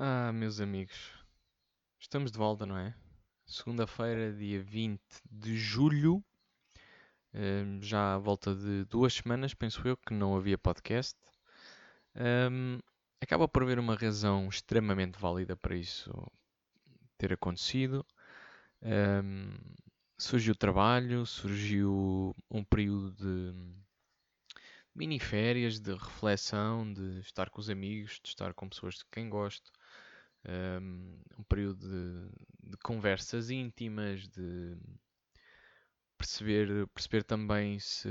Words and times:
Ah, 0.00 0.30
meus 0.32 0.60
amigos, 0.60 1.12
estamos 1.98 2.30
de 2.30 2.38
volta, 2.38 2.64
não 2.64 2.78
é? 2.78 2.94
Segunda-feira, 3.44 4.32
dia 4.32 4.62
20 4.62 5.02
de 5.28 5.56
julho, 5.56 6.24
Hum, 7.34 7.82
já 7.82 8.14
à 8.14 8.18
volta 8.18 8.54
de 8.54 8.84
duas 8.84 9.14
semanas, 9.14 9.54
penso 9.54 9.82
eu, 9.88 9.96
que 9.96 10.14
não 10.14 10.36
havia 10.36 10.56
podcast. 10.56 11.18
Hum, 12.14 12.78
acaba 13.20 13.48
por 13.48 13.64
haver 13.64 13.80
uma 13.80 13.96
razão 13.96 14.48
extremamente 14.48 15.18
válida 15.18 15.56
para 15.56 15.74
isso 15.74 16.12
ter 17.18 17.32
acontecido. 17.32 18.06
Hum, 18.80 19.50
surgiu 20.16 20.54
trabalho, 20.54 21.26
surgiu 21.26 22.36
um 22.48 22.62
período 22.62 23.10
de 23.16 23.52
mini 24.94 25.18
férias, 25.18 25.80
de 25.80 25.92
reflexão, 25.92 26.92
de 26.92 27.18
estar 27.18 27.50
com 27.50 27.60
os 27.60 27.68
amigos, 27.68 28.20
de 28.22 28.28
estar 28.28 28.54
com 28.54 28.68
pessoas 28.68 28.94
de 28.94 29.04
quem 29.10 29.28
gosto 29.28 29.72
um, 30.46 31.20
um 31.38 31.42
período 31.44 31.88
de, 31.88 32.70
de, 32.70 32.76
conversas 32.78 33.50
íntimas, 33.50 34.28
de 34.28 34.76
perceber, 36.16 36.86
perceber 36.88 37.22
também 37.24 37.78
se, 37.78 38.08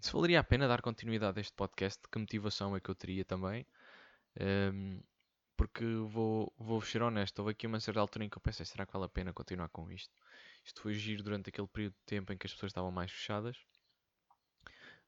se 0.00 0.12
valeria 0.12 0.40
a 0.40 0.44
pena 0.44 0.68
dar 0.68 0.82
continuidade 0.82 1.38
a 1.38 1.40
este 1.40 1.54
podcast, 1.54 2.00
que 2.10 2.18
motivação 2.18 2.76
é 2.76 2.80
que 2.80 2.90
eu 2.90 2.94
teria 2.94 3.24
também. 3.24 3.66
Um, 4.40 5.00
porque 5.56 5.84
vou, 5.84 6.52
vou 6.58 6.80
ser 6.80 7.02
honesto, 7.02 7.38
houve 7.38 7.52
aqui 7.52 7.66
uma 7.66 7.78
certa 7.78 8.00
altura 8.00 8.24
em 8.24 8.28
que 8.28 8.36
eu 8.36 8.42
pensei, 8.42 8.66
será 8.66 8.84
que 8.84 8.92
vale 8.92 9.04
a 9.04 9.08
pena 9.08 9.32
continuar 9.32 9.68
com 9.68 9.90
isto? 9.90 10.12
Isto 10.64 10.80
foi 10.82 10.94
giro 10.94 11.22
durante 11.22 11.48
aquele 11.48 11.68
período 11.68 11.92
de 11.94 12.04
tempo 12.06 12.32
em 12.32 12.36
que 12.36 12.46
as 12.46 12.52
pessoas 12.52 12.70
estavam 12.70 12.90
mais 12.90 13.12
fechadas, 13.12 13.56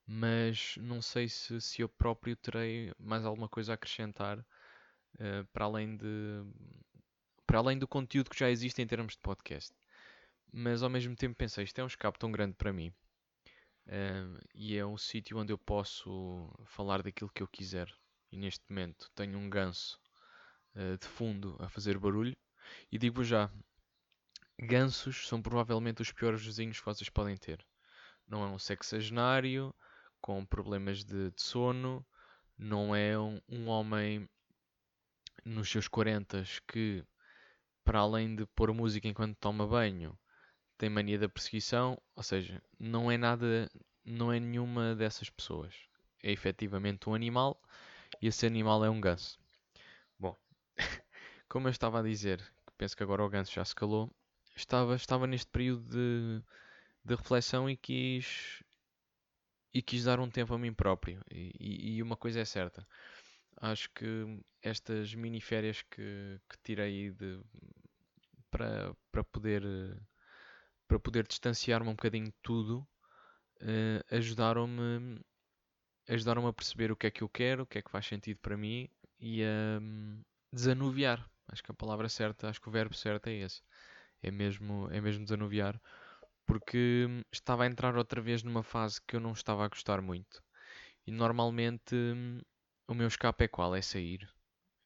mas 0.06 0.76
não 0.78 1.02
sei 1.02 1.28
se, 1.28 1.60
se 1.60 1.82
eu 1.82 1.88
próprio 1.88 2.36
terei 2.36 2.92
mais 2.98 3.24
alguma 3.24 3.48
coisa 3.48 3.72
a 3.72 3.74
acrescentar 3.74 4.44
uh, 5.16 5.44
para 5.52 5.64
além 5.64 5.96
de 5.96 6.44
para 7.46 7.58
além 7.58 7.78
do 7.78 7.86
conteúdo 7.86 8.30
que 8.30 8.38
já 8.38 8.50
existe 8.50 8.82
em 8.82 8.86
termos 8.86 9.14
de 9.14 9.20
podcast. 9.20 9.72
Mas 10.52 10.82
ao 10.82 10.90
mesmo 10.90 11.14
tempo 11.14 11.36
pensei, 11.36 11.64
isto 11.64 11.78
é 11.78 11.84
um 11.84 11.86
escape 11.86 12.18
tão 12.18 12.32
grande 12.32 12.54
para 12.54 12.72
mim. 12.72 12.92
Uh, 13.86 14.38
e 14.52 14.76
é 14.76 14.84
um 14.84 14.96
sítio 14.96 15.38
onde 15.38 15.52
eu 15.52 15.58
posso 15.58 16.52
falar 16.64 17.02
daquilo 17.02 17.30
que 17.30 17.42
eu 17.42 17.48
quiser. 17.48 17.92
E 18.32 18.36
neste 18.36 18.64
momento 18.68 19.08
tenho 19.14 19.38
um 19.38 19.48
ganso 19.48 20.00
uh, 20.74 20.98
de 20.98 21.06
fundo 21.06 21.56
a 21.60 21.68
fazer 21.68 21.98
barulho. 21.98 22.36
E 22.90 22.98
digo 22.98 23.22
já, 23.22 23.48
gansos 24.58 25.28
são 25.28 25.40
provavelmente 25.40 26.02
os 26.02 26.10
piores 26.10 26.44
vizinhos 26.44 26.80
que 26.80 26.86
vocês 26.86 27.08
podem 27.08 27.36
ter. 27.36 27.64
Não 28.26 28.42
é 28.42 28.48
um 28.48 28.58
sexagenário 28.58 29.72
com 30.20 30.44
problemas 30.44 31.04
de, 31.04 31.30
de 31.30 31.40
sono, 31.40 32.04
não 32.58 32.96
é 32.96 33.16
um, 33.16 33.40
um 33.48 33.68
homem 33.68 34.28
nos 35.46 35.70
seus 35.70 35.86
40 35.86 36.42
que, 36.66 37.04
para 37.84 38.00
além 38.00 38.34
de 38.34 38.44
pôr 38.46 38.74
música 38.74 39.06
enquanto 39.06 39.36
toma 39.38 39.66
banho, 39.66 40.18
tem 40.76 40.90
mania 40.90 41.18
da 41.18 41.28
perseguição, 41.28 41.96
ou 42.16 42.22
seja, 42.22 42.60
não 42.78 43.10
é 43.10 43.16
nada, 43.16 43.70
não 44.04 44.32
é 44.32 44.40
nenhuma 44.40 44.94
dessas 44.96 45.30
pessoas. 45.30 45.72
É 46.22 46.32
efetivamente 46.32 47.08
um 47.08 47.14
animal 47.14 47.60
e 48.20 48.26
esse 48.26 48.44
animal 48.44 48.84
é 48.84 48.90
um 48.90 49.00
ganso. 49.00 49.38
Bom, 50.18 50.36
como 51.48 51.68
eu 51.68 51.70
estava 51.70 52.00
a 52.00 52.02
dizer, 52.02 52.42
penso 52.76 52.96
que 52.96 53.04
agora 53.04 53.24
o 53.24 53.28
ganso 53.28 53.52
já 53.52 53.64
se 53.64 53.74
calou, 53.74 54.10
estava, 54.56 54.96
estava 54.96 55.28
neste 55.28 55.46
período 55.46 55.84
de, 55.84 56.42
de 57.04 57.14
reflexão 57.14 57.70
e 57.70 57.76
quis, 57.76 58.64
e 59.72 59.80
quis 59.80 60.04
dar 60.04 60.18
um 60.18 60.28
tempo 60.28 60.52
a 60.52 60.58
mim 60.58 60.74
próprio. 60.74 61.22
E, 61.30 61.52
e, 61.60 61.96
e 61.96 62.02
uma 62.02 62.16
coisa 62.16 62.40
é 62.40 62.44
certa, 62.44 62.86
acho 63.56 63.90
que 63.94 64.40
estas 64.62 65.14
mini 65.14 65.40
férias 65.40 65.82
que, 65.82 66.40
que 66.48 66.58
tirei 66.62 67.10
de, 67.10 67.40
para, 68.50 68.94
para 69.10 69.24
poder 69.24 69.62
para 70.88 70.98
poder 71.00 71.26
distanciar-me 71.26 71.88
um 71.88 71.94
bocadinho 71.94 72.26
de 72.26 72.34
tudo 72.42 72.86
uh, 73.62 74.14
ajudaram-me 74.14 75.20
ajudaram-me 76.08 76.48
a 76.48 76.52
perceber 76.52 76.92
o 76.92 76.96
que 76.96 77.06
é 77.06 77.10
que 77.10 77.22
eu 77.22 77.28
quero, 77.28 77.64
o 77.64 77.66
que 77.66 77.78
é 77.78 77.82
que 77.82 77.90
faz 77.90 78.06
sentido 78.06 78.38
para 78.40 78.56
mim 78.56 78.88
e 79.18 79.42
a 79.42 79.80
um, 79.80 80.22
desanuviar. 80.52 81.28
Acho 81.48 81.62
que 81.62 81.70
a 81.70 81.74
palavra 81.74 82.08
certa, 82.08 82.48
acho 82.48 82.60
que 82.60 82.68
o 82.68 82.72
verbo 82.72 82.94
certo 82.94 83.28
é 83.28 83.34
esse. 83.34 83.62
É 84.22 84.30
mesmo, 84.30 84.88
é 84.90 85.00
mesmo 85.00 85.24
desanuviar, 85.24 85.80
porque 86.46 87.06
hum, 87.08 87.22
estava 87.32 87.64
a 87.64 87.66
entrar 87.66 87.96
outra 87.96 88.20
vez 88.20 88.42
numa 88.42 88.62
fase 88.62 89.00
que 89.06 89.16
eu 89.16 89.20
não 89.20 89.32
estava 89.32 89.64
a 89.64 89.68
gostar 89.68 90.00
muito. 90.00 90.42
E 91.06 91.12
normalmente 91.12 91.94
hum, 91.94 92.40
o 92.88 92.94
meu 92.94 93.08
escape 93.08 93.44
é 93.44 93.48
qual? 93.48 93.74
É 93.74 93.82
sair. 93.82 94.28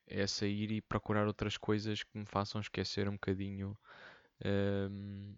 É 0.07 0.27
sair 0.27 0.71
e 0.73 0.81
procurar 0.81 1.27
outras 1.27 1.57
coisas 1.57 2.03
que 2.03 2.19
me 2.19 2.27
façam 2.27 2.61
esquecer 2.61 3.09
um 3.09 3.13
bocadinho 3.13 3.79
um, 4.45 5.35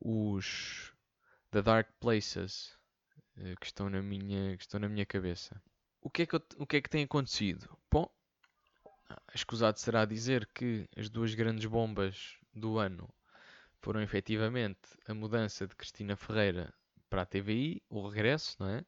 os 0.00 0.92
The 1.50 1.62
Dark 1.62 1.88
Places 2.00 2.76
uh, 3.36 3.54
que, 3.60 3.66
estão 3.66 3.88
na 3.88 4.02
minha, 4.02 4.56
que 4.56 4.62
estão 4.62 4.80
na 4.80 4.88
minha 4.88 5.06
cabeça. 5.06 5.60
O 6.00 6.10
que, 6.10 6.22
é 6.22 6.26
que 6.26 6.34
eu, 6.34 6.42
o 6.58 6.66
que 6.66 6.76
é 6.76 6.80
que 6.80 6.90
tem 6.90 7.04
acontecido? 7.04 7.78
Bom, 7.90 8.10
escusado 9.34 9.78
será 9.78 10.04
dizer 10.04 10.48
que 10.54 10.88
as 10.96 11.08
duas 11.08 11.34
grandes 11.34 11.66
bombas 11.66 12.36
do 12.52 12.78
ano 12.78 13.08
foram 13.80 14.02
efetivamente 14.02 14.80
a 15.06 15.14
mudança 15.14 15.66
de 15.66 15.74
Cristina 15.74 16.16
Ferreira 16.16 16.72
para 17.08 17.22
a 17.22 17.26
TVI, 17.26 17.82
o 17.88 18.08
regresso, 18.08 18.56
não 18.58 18.68
é? 18.68 18.84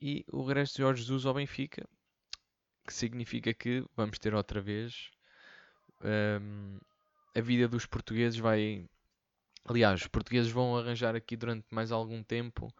E 0.00 0.24
o 0.30 0.44
regresso 0.44 0.74
de 0.74 0.78
Jorge 0.78 1.02
Jesus 1.02 1.26
ao 1.26 1.34
Benfica, 1.34 1.88
que 2.86 2.92
significa 2.92 3.52
que 3.54 3.84
vamos 3.96 4.18
ter 4.18 4.34
outra 4.34 4.60
vez 4.60 5.10
um, 6.04 6.78
a 7.34 7.40
vida 7.40 7.66
dos 7.66 7.86
portugueses 7.86 8.38
vai. 8.38 8.86
Aliás, 9.64 10.02
os 10.02 10.06
portugueses 10.06 10.52
vão 10.52 10.76
arranjar 10.76 11.16
aqui 11.16 11.36
durante 11.36 11.66
mais 11.70 11.90
algum 11.90 12.22
tempo 12.22 12.72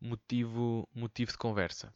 motivo, 0.00 0.88
motivo 0.94 1.30
de 1.30 1.38
conversa. 1.38 1.94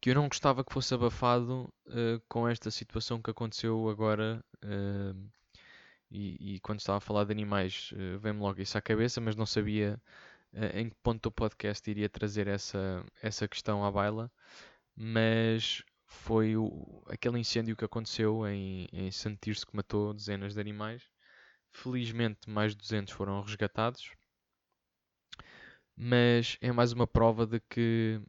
Que 0.00 0.10
eu 0.10 0.14
não 0.14 0.28
gostava 0.28 0.64
que 0.64 0.72
fosse 0.72 0.94
abafado 0.94 1.72
uh, 1.86 2.22
com 2.28 2.48
esta 2.48 2.70
situação 2.70 3.20
que 3.20 3.30
aconteceu 3.30 3.88
agora. 3.88 4.42
Uh, 4.64 5.30
e, 6.10 6.54
e, 6.56 6.60
quando 6.60 6.80
estava 6.80 6.98
a 6.98 7.00
falar 7.00 7.24
de 7.24 7.32
animais, 7.32 7.92
uh, 7.92 8.18
vem-me 8.18 8.40
logo 8.40 8.60
isso 8.60 8.76
à 8.76 8.80
cabeça, 8.82 9.20
mas 9.20 9.34
não 9.34 9.46
sabia 9.46 10.00
em 10.74 10.90
que 10.90 10.96
ponto 11.02 11.26
o 11.26 11.32
podcast 11.32 11.90
iria 11.90 12.10
trazer 12.10 12.46
essa, 12.46 13.02
essa 13.22 13.48
questão 13.48 13.84
à 13.84 13.90
baila. 13.90 14.30
Mas 14.94 15.82
foi 16.12 16.56
o, 16.56 17.02
aquele 17.08 17.38
incêndio 17.38 17.76
que 17.76 17.84
aconteceu 17.84 18.46
em, 18.46 18.86
em 18.92 19.10
Santirce 19.10 19.66
que 19.66 19.74
matou 19.74 20.14
dezenas 20.14 20.54
de 20.54 20.60
animais. 20.60 21.02
Felizmente, 21.72 22.48
mais 22.48 22.72
de 22.72 22.78
200 22.78 23.12
foram 23.12 23.40
resgatados. 23.40 24.12
Mas 25.96 26.58
é 26.60 26.70
mais 26.70 26.92
uma 26.92 27.06
prova 27.06 27.46
de 27.46 27.60
que 27.60 28.20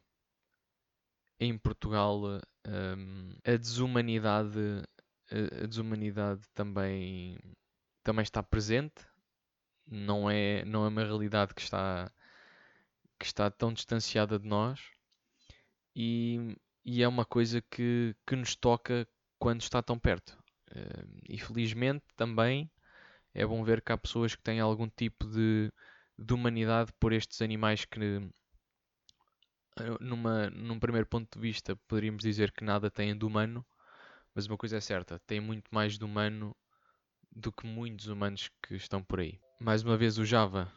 em 1.38 1.56
Portugal 1.58 2.20
um, 2.66 3.36
a 3.44 3.56
desumanidade, 3.56 4.58
a, 5.30 5.66
desumanidade 5.66 6.42
também, 6.54 7.38
também 8.02 8.22
está 8.22 8.42
presente. 8.42 9.06
Não 9.86 10.30
é, 10.30 10.64
não 10.64 10.84
é 10.84 10.88
uma 10.88 11.04
realidade 11.04 11.54
que 11.54 11.60
está, 11.60 12.10
que 13.18 13.26
está 13.26 13.50
tão 13.50 13.72
distanciada 13.72 14.38
de 14.38 14.48
nós. 14.48 14.80
E 15.94 16.56
e 16.84 17.02
é 17.02 17.08
uma 17.08 17.24
coisa 17.24 17.62
que, 17.62 18.14
que 18.26 18.36
nos 18.36 18.54
toca 18.54 19.06
quando 19.38 19.62
está 19.62 19.82
tão 19.82 19.98
perto. 19.98 20.36
Uh, 20.70 21.20
e 21.28 21.38
felizmente 21.38 22.04
também 22.16 22.70
é 23.32 23.44
bom 23.46 23.64
ver 23.64 23.82
que 23.82 23.92
há 23.92 23.98
pessoas 23.98 24.34
que 24.34 24.42
têm 24.42 24.60
algum 24.60 24.88
tipo 24.88 25.26
de, 25.26 25.72
de 26.18 26.34
humanidade 26.34 26.92
por 27.00 27.12
estes 27.12 27.42
animais 27.42 27.84
que, 27.84 28.00
eh, 29.78 29.96
numa, 30.00 30.48
num 30.50 30.78
primeiro 30.78 31.06
ponto 31.06 31.36
de 31.36 31.40
vista, 31.40 31.74
poderíamos 31.88 32.22
dizer 32.22 32.52
que 32.52 32.64
nada 32.64 32.90
têm 32.90 33.16
de 33.16 33.24
humano, 33.24 33.66
mas 34.34 34.46
uma 34.46 34.56
coisa 34.56 34.76
é 34.76 34.80
certa, 34.80 35.18
têm 35.26 35.40
muito 35.40 35.68
mais 35.74 35.98
de 35.98 36.04
humano 36.04 36.56
do 37.34 37.52
que 37.52 37.66
muitos 37.66 38.06
humanos 38.06 38.48
que 38.62 38.76
estão 38.76 39.02
por 39.02 39.18
aí. 39.18 39.40
Mais 39.60 39.82
uma 39.82 39.96
vez, 39.96 40.18
o 40.18 40.24
Java. 40.24 40.72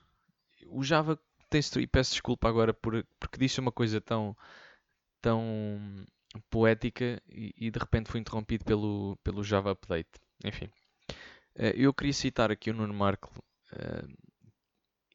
O 0.67 0.83
Java 0.83 1.19
tem-se. 1.49 1.79
E 1.79 1.87
peço 1.87 2.11
desculpa 2.11 2.49
agora 2.49 2.73
por, 2.73 3.05
porque 3.19 3.37
disse 3.37 3.59
uma 3.59 3.71
coisa 3.71 4.01
tão 4.01 4.35
tão 5.27 6.07
poética 6.49 7.21
e, 7.27 7.53
e, 7.57 7.69
de 7.69 7.77
repente 7.77 8.09
fui 8.09 8.21
interrompido 8.21 8.63
pelo, 8.63 9.17
pelo 9.21 9.43
Java 9.43 9.71
Update. 9.71 10.09
Enfim, 10.45 10.71
uh, 11.57 11.75
eu 11.75 11.93
queria 11.93 12.13
citar 12.13 12.49
aqui 12.49 12.71
o 12.71 12.73
Nuno 12.73 12.93
Marco 12.93 13.43
uh, 13.73 14.17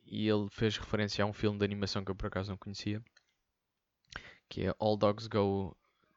e 0.04 0.28
ele 0.28 0.50
fez 0.50 0.76
referência 0.76 1.24
a 1.24 1.26
um 1.26 1.32
filme 1.32 1.58
de 1.58 1.64
animação 1.64 2.04
que 2.04 2.10
eu 2.10 2.14
por 2.14 2.26
acaso 2.26 2.50
não 2.50 2.58
conhecia, 2.58 3.02
que 4.50 4.66
é 4.66 4.74
All 4.78 4.98
Dogs 4.98 5.26
Go 5.28 5.74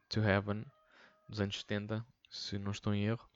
to 0.09 0.19
Heaven, 0.19 0.65
dos 1.29 1.39
anos 1.39 1.61
70, 1.61 2.05
se 2.29 2.59
não 2.59 2.71
estou 2.71 2.93
em 2.93 3.05
erro. 3.05 3.29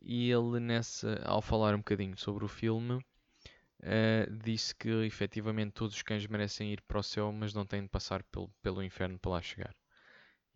E 0.00 0.30
ele, 0.30 0.60
nessa, 0.60 1.20
ao 1.24 1.42
falar 1.42 1.74
um 1.74 1.78
bocadinho 1.78 2.16
sobre 2.16 2.44
o 2.44 2.48
filme, 2.48 2.94
uh, 2.94 4.36
disse 4.44 4.72
que 4.72 4.88
efetivamente 5.04 5.72
todos 5.72 5.96
os 5.96 6.02
cães 6.02 6.24
merecem 6.28 6.72
ir 6.72 6.80
para 6.82 7.00
o 7.00 7.02
céu, 7.02 7.32
mas 7.32 7.52
não 7.52 7.66
têm 7.66 7.82
de 7.82 7.88
passar 7.88 8.22
pelo, 8.22 8.48
pelo 8.62 8.84
inferno 8.84 9.18
para 9.18 9.32
lá 9.32 9.42
chegar. 9.42 9.74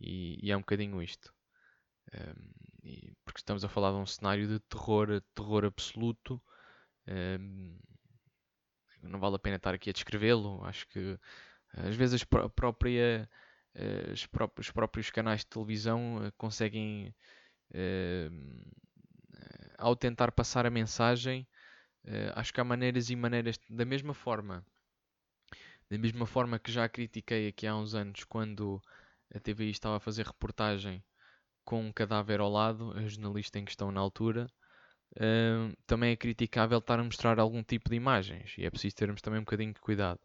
E, 0.01 0.39
e 0.43 0.51
é 0.51 0.57
um 0.57 0.61
bocadinho 0.61 1.03
isto. 1.03 1.33
Um, 2.15 2.51
e, 2.83 3.13
porque 3.25 3.39
estamos 3.39 3.65
a 3.65 3.69
falar 3.69 3.93
de 3.93 3.99
um 3.99 4.07
cenário 4.07 4.49
de 4.49 4.59
terror, 4.61 5.23
terror 5.35 5.65
absoluto. 5.65 6.43
Um, 7.07 7.79
não 9.03 9.19
vale 9.21 9.37
a 9.37 9.39
pena 9.39 9.57
estar 9.57 9.75
aqui 9.75 9.91
a 9.91 9.93
descrevê-lo. 9.93 10.65
Acho 10.65 10.87
que 10.89 11.19
às 11.73 11.95
vezes 11.95 12.23
a 12.23 12.49
própria, 12.49 13.31
os 14.59 14.71
próprios 14.71 15.11
canais 15.11 15.41
de 15.41 15.47
televisão 15.47 16.33
conseguem, 16.37 17.15
ao 19.79 19.97
tentar 19.97 20.33
passar 20.33 20.67
a 20.67 20.71
mensagem, 20.71 21.49
acho 22.35 22.53
que 22.53 22.61
há 22.61 22.65
maneiras 22.65 23.09
e 23.09 23.17
maneiras, 23.17 23.59
da 23.71 23.85
mesma 23.85 24.13
forma, 24.13 24.67
da 25.89 25.97
mesma 25.97 26.27
forma 26.27 26.59
que 26.59 26.71
já 26.71 26.89
critiquei 26.89 27.49
aqui 27.49 27.67
há 27.67 27.77
uns 27.77 27.95
anos, 27.95 28.25
quando 28.25 28.83
a 29.35 29.41
TVI 29.41 29.71
estava 29.71 29.97
a 29.97 30.01
fazer 30.01 30.27
reportagem 30.27 31.03
com 31.65 31.87
um 31.87 31.93
cadáver 31.93 32.41
ao 32.41 32.51
lado, 32.51 32.93
a 32.97 33.07
jornalista 33.07 33.59
em 33.59 33.65
questão 33.65 33.93
na 33.93 34.01
altura, 34.01 34.47
uh, 35.17 35.77
também 35.87 36.13
é 36.13 36.17
criticável 36.17 36.79
estar 36.79 36.99
a 36.99 37.05
mostrar 37.05 37.39
algum 37.39 37.63
tipo 37.63 37.91
de 37.91 37.97
imagens 37.97 38.55
e 38.59 38.65
é 38.65 38.71
preciso 38.71 38.97
termos 38.97 39.23
também 39.23 39.41
um 39.41 39.45
bocadinho 39.45 39.73
de 39.73 39.81
cuidado, 39.81 40.21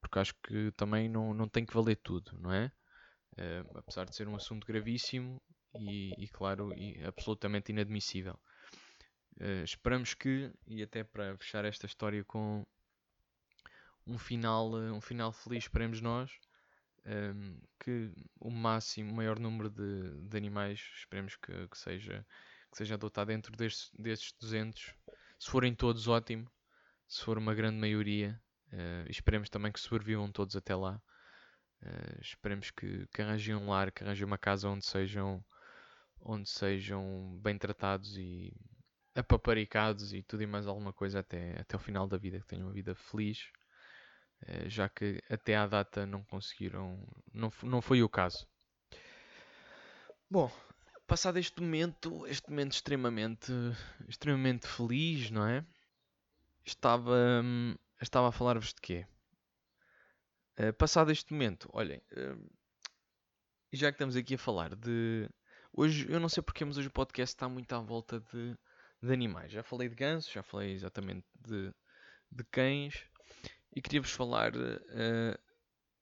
porque 0.00 0.18
acho 0.18 0.34
que 0.46 0.70
também 0.72 1.08
não, 1.08 1.34
não 1.34 1.48
tem 1.48 1.64
que 1.64 1.74
valer 1.74 1.96
tudo, 1.96 2.38
não 2.38 2.52
é? 2.52 2.70
Uh, 3.36 3.78
apesar 3.78 4.04
de 4.04 4.14
ser 4.14 4.28
um 4.28 4.36
assunto 4.36 4.64
gravíssimo 4.64 5.42
e, 5.74 6.12
e 6.22 6.28
claro, 6.28 6.72
e 6.72 7.02
absolutamente 7.04 7.72
inadmissível. 7.72 8.38
Uh, 9.40 9.64
esperamos 9.64 10.14
que, 10.14 10.52
e 10.68 10.82
até 10.82 11.02
para 11.02 11.36
fechar 11.38 11.64
esta 11.64 11.86
história 11.86 12.22
com 12.24 12.64
um 14.06 14.18
final, 14.18 14.72
um 14.72 15.00
final 15.00 15.32
feliz, 15.32 15.64
esperemos 15.64 16.00
nós, 16.00 16.30
um, 17.06 17.60
que 17.78 18.12
o 18.40 18.50
máximo, 18.50 19.12
o 19.12 19.14
maior 19.14 19.38
número 19.38 19.70
de, 19.70 20.28
de 20.28 20.36
animais, 20.36 20.80
esperemos 20.96 21.36
que, 21.36 21.68
que, 21.68 21.78
seja, 21.78 22.26
que 22.70 22.78
seja 22.78 22.94
adotado 22.94 23.28
dentro 23.28 23.54
destes, 23.56 23.90
destes 23.98 24.34
200. 24.40 24.94
Se 25.38 25.50
forem 25.50 25.74
todos, 25.74 26.08
ótimo. 26.08 26.50
Se 27.06 27.22
for 27.22 27.36
uma 27.36 27.54
grande 27.54 27.78
maioria, 27.78 28.40
uh, 28.72 29.10
esperemos 29.10 29.50
também 29.50 29.70
que 29.70 29.80
sobrevivam 29.80 30.30
todos 30.32 30.56
até 30.56 30.74
lá. 30.74 31.00
Uh, 31.82 32.20
esperemos 32.20 32.70
que, 32.70 33.06
que 33.08 33.22
arranjem 33.22 33.54
um 33.54 33.68
lar, 33.68 33.92
que 33.92 34.02
arranjem 34.02 34.24
uma 34.24 34.38
casa 34.38 34.68
onde 34.68 34.86
sejam, 34.86 35.44
onde 36.20 36.48
sejam 36.48 37.38
bem 37.42 37.58
tratados 37.58 38.16
e 38.16 38.52
apaparicados 39.14 40.12
e 40.12 40.22
tudo 40.22 40.42
e 40.42 40.46
mais 40.46 40.66
alguma 40.66 40.92
coisa 40.92 41.20
até, 41.20 41.60
até 41.60 41.76
o 41.76 41.78
final 41.78 42.08
da 42.08 42.16
vida, 42.16 42.40
que 42.40 42.46
tenham 42.46 42.66
uma 42.66 42.72
vida 42.72 42.94
feliz 42.94 43.52
já 44.66 44.88
que 44.88 45.22
até 45.30 45.56
à 45.56 45.66
data 45.66 46.06
não 46.06 46.22
conseguiram, 46.24 46.98
não, 47.32 47.52
não 47.62 47.80
foi 47.80 48.02
o 48.02 48.08
caso. 48.08 48.46
Bom, 50.30 50.50
passado 51.06 51.38
este 51.38 51.60
momento, 51.60 52.26
este 52.26 52.50
momento 52.50 52.72
extremamente, 52.72 53.52
extremamente 54.08 54.66
feliz, 54.66 55.30
não 55.30 55.46
é? 55.46 55.64
Estava, 56.64 57.42
hum, 57.42 57.76
estava 58.00 58.28
a 58.28 58.32
falar-vos 58.32 58.68
de 58.68 58.80
quê? 58.80 59.06
Uh, 60.58 60.72
passado 60.74 61.10
este 61.10 61.32
momento, 61.32 61.68
olhem, 61.72 62.00
uh, 62.12 62.50
já 63.72 63.90
que 63.90 63.96
estamos 63.96 64.16
aqui 64.16 64.34
a 64.34 64.38
falar 64.38 64.74
de. 64.74 65.28
Hoje, 65.72 66.06
eu 66.10 66.20
não 66.20 66.28
sei 66.28 66.42
porque, 66.42 66.64
mas 66.64 66.78
hoje 66.78 66.88
o 66.88 66.92
podcast 66.92 67.34
está 67.34 67.48
muito 67.48 67.72
à 67.72 67.80
volta 67.80 68.20
de, 68.20 68.56
de 69.02 69.12
animais. 69.12 69.50
Já 69.50 69.62
falei 69.62 69.88
de 69.88 69.96
gansos, 69.96 70.32
já 70.32 70.42
falei 70.42 70.72
exatamente 70.72 71.26
de, 71.34 71.74
de 72.30 72.44
cães 72.44 73.04
e 73.74 73.82
queria-vos 73.82 74.12
falar 74.12 74.54
uh, 74.54 75.38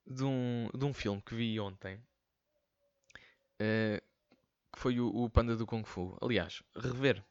de, 0.06 0.24
um, 0.24 0.68
de 0.74 0.84
um 0.84 0.92
filme 0.92 1.22
que 1.22 1.34
vi 1.34 1.58
ontem, 1.58 1.96
uh, 3.60 4.02
que 4.72 4.78
foi 4.78 5.00
o, 5.00 5.08
o, 5.08 5.30
Panda 5.30 5.56
do 5.56 5.66
Kung 5.66 5.84
Fu. 5.84 6.16
Aliás, 6.20 6.62
rever, 6.76 7.24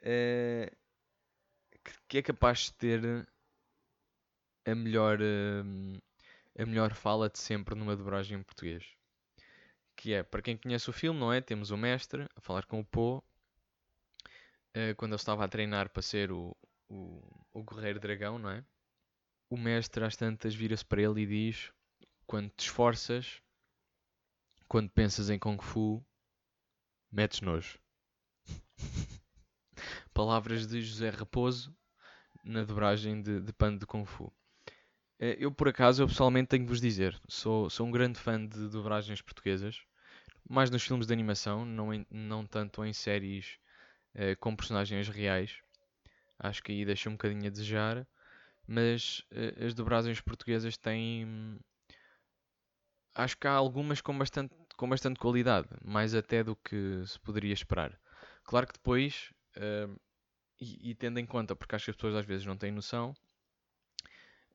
uh, 0.00 0.76
que, 1.84 1.92
que, 2.08 2.18
é 2.18 2.22
capaz 2.22 2.60
de 2.60 2.72
ter 2.74 3.28
a 4.64 4.74
melhor, 4.74 5.18
a 6.56 6.64
melhor 6.64 6.94
fala 6.94 7.28
de 7.28 7.38
sempre 7.38 7.74
numa 7.74 7.96
dobragem 7.96 8.38
em 8.38 8.42
português. 8.42 8.86
Que 9.96 10.14
é, 10.14 10.22
para 10.22 10.40
quem 10.40 10.56
conhece 10.56 10.88
o 10.88 10.92
filme, 10.92 11.18
não 11.18 11.32
é? 11.32 11.40
Temos 11.40 11.70
o 11.70 11.76
mestre 11.76 12.26
a 12.36 12.40
falar 12.40 12.64
com 12.66 12.80
o 12.80 12.84
Po, 12.84 13.22
quando 14.96 15.12
ele 15.12 15.16
estava 15.16 15.44
a 15.44 15.48
treinar 15.48 15.90
para 15.90 16.00
ser 16.00 16.30
o, 16.30 16.56
o, 16.88 17.20
o 17.52 17.64
Guerreiro 17.64 17.98
Dragão, 17.98 18.38
não 18.38 18.50
é? 18.50 18.64
O 19.52 19.56
mestre 19.58 20.02
às 20.02 20.16
tantas 20.16 20.54
vira-se 20.54 20.82
para 20.82 21.02
ele 21.02 21.20
e 21.20 21.26
diz: 21.26 21.70
Quando 22.26 22.48
te 22.48 22.60
esforças, 22.60 23.42
quando 24.66 24.88
pensas 24.88 25.28
em 25.28 25.38
Kung 25.38 25.58
Fu, 25.60 26.02
metes 27.10 27.42
nojo. 27.42 27.78
Palavras 30.14 30.66
de 30.66 30.80
José 30.80 31.10
Raposo 31.10 31.76
na 32.42 32.64
dobragem 32.64 33.20
de, 33.20 33.40
de 33.40 33.52
Pano 33.52 33.78
de 33.78 33.84
Kung 33.84 34.06
Fu. 34.06 34.32
Eh, 35.18 35.36
eu, 35.38 35.52
por 35.52 35.68
acaso, 35.68 36.02
eu 36.02 36.06
pessoalmente 36.06 36.48
tenho 36.48 36.64
que 36.64 36.70
vos 36.70 36.80
dizer, 36.80 37.20
sou, 37.28 37.68
sou 37.68 37.86
um 37.86 37.90
grande 37.90 38.18
fã 38.18 38.42
de 38.42 38.70
dobragens 38.70 39.20
portuguesas, 39.20 39.82
mais 40.48 40.70
nos 40.70 40.82
filmes 40.82 41.06
de 41.06 41.12
animação, 41.12 41.66
não, 41.66 41.92
em, 41.92 42.06
não 42.10 42.46
tanto 42.46 42.82
em 42.86 42.94
séries 42.94 43.58
eh, 44.14 44.34
com 44.34 44.56
personagens 44.56 45.10
reais. 45.10 45.60
Acho 46.38 46.62
que 46.62 46.72
aí 46.72 46.86
deixa 46.86 47.10
um 47.10 47.12
bocadinho 47.12 47.46
a 47.46 47.50
desejar 47.50 48.06
mas 48.66 49.20
uh, 49.32 49.64
as 49.66 49.74
dobragens 49.74 50.20
portuguesas 50.20 50.76
têm. 50.76 51.58
Acho 53.14 53.36
que 53.36 53.46
há 53.46 53.52
algumas 53.52 54.00
com 54.00 54.16
bastante, 54.16 54.54
com 54.76 54.88
bastante 54.88 55.18
qualidade, 55.18 55.68
mais 55.84 56.14
até 56.14 56.42
do 56.42 56.56
que 56.56 57.02
se 57.06 57.18
poderia 57.20 57.52
esperar. 57.52 57.98
Claro 58.44 58.66
que 58.66 58.72
depois, 58.72 59.32
uh, 59.56 60.00
e, 60.58 60.90
e, 60.90 60.94
tendo 60.94 61.18
em 61.18 61.26
conta, 61.26 61.54
porque 61.54 61.74
acho 61.74 61.86
que 61.86 61.90
as 61.90 61.96
pessoas 61.96 62.14
às 62.14 62.24
vezes 62.24 62.46
não 62.46 62.56
têm 62.56 62.72
noção, 62.72 63.14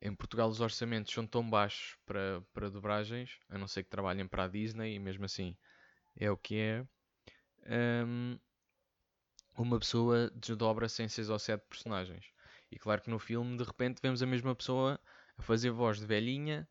em 0.01 0.13
Portugal 0.15 0.49
os 0.49 0.59
orçamentos 0.59 1.13
são 1.13 1.25
tão 1.25 1.47
baixos 1.47 1.97
para, 2.05 2.41
para 2.53 2.69
dobragens, 2.69 3.39
a 3.49 3.57
não 3.57 3.67
ser 3.67 3.83
que 3.83 3.89
trabalhem 3.89 4.27
para 4.27 4.45
a 4.45 4.47
Disney, 4.47 4.95
e 4.95 4.99
mesmo 4.99 5.25
assim 5.25 5.55
é 6.15 6.29
o 6.31 6.37
que 6.37 6.57
é. 6.57 6.81
Um, 7.65 8.33
ehm, 8.33 8.39
uma 9.57 9.79
pessoa 9.79 10.31
desdobra 10.35 10.87
sem 10.87 11.07
6 11.07 11.29
ou 11.29 11.39
7 11.39 11.61
personagens. 11.67 12.25
E 12.71 12.77
claro 12.77 13.01
que 13.01 13.09
no 13.09 13.19
filme, 13.19 13.57
de 13.57 13.63
repente, 13.63 14.01
vemos 14.01 14.21
a 14.21 14.25
mesma 14.25 14.55
pessoa 14.55 14.99
a 15.37 15.41
fazer 15.41 15.69
voz 15.71 15.99
de 15.99 16.05
velhinha, 16.05 16.67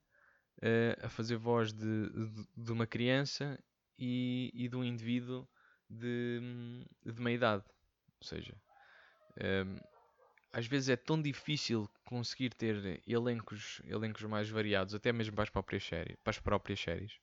uh, 0.59 1.07
a 1.07 1.09
fazer 1.09 1.37
voz 1.37 1.73
de, 1.73 2.11
de, 2.11 2.49
de 2.57 2.73
uma 2.73 2.87
criança 2.87 3.59
e, 3.99 4.51
e, 4.55 4.69
de 4.69 4.77
um 4.77 4.85
indivíduo 4.85 5.49
de, 5.89 6.41
de 7.05 7.21
meia 7.21 7.35
idade. 7.35 7.65
Ou 8.21 8.27
seja, 8.27 8.55
um, 9.39 9.45
ehm, 9.45 9.81
às 10.53 10.67
vezes 10.67 10.89
é 10.89 10.97
tão 10.97 11.21
difícil 11.21 11.89
conseguir 12.05 12.53
ter 12.55 13.03
elencos, 13.07 13.81
elencos 13.85 14.23
mais 14.25 14.49
variados, 14.49 14.95
até 14.95 15.13
mesmo 15.13 15.35
para 15.35 15.45
as 15.45 15.51
próprias 15.51 15.85
séries. 15.85 16.17
Para 16.23 16.31
as 16.31 16.39
próprias 16.39 16.81
séries. 16.81 17.19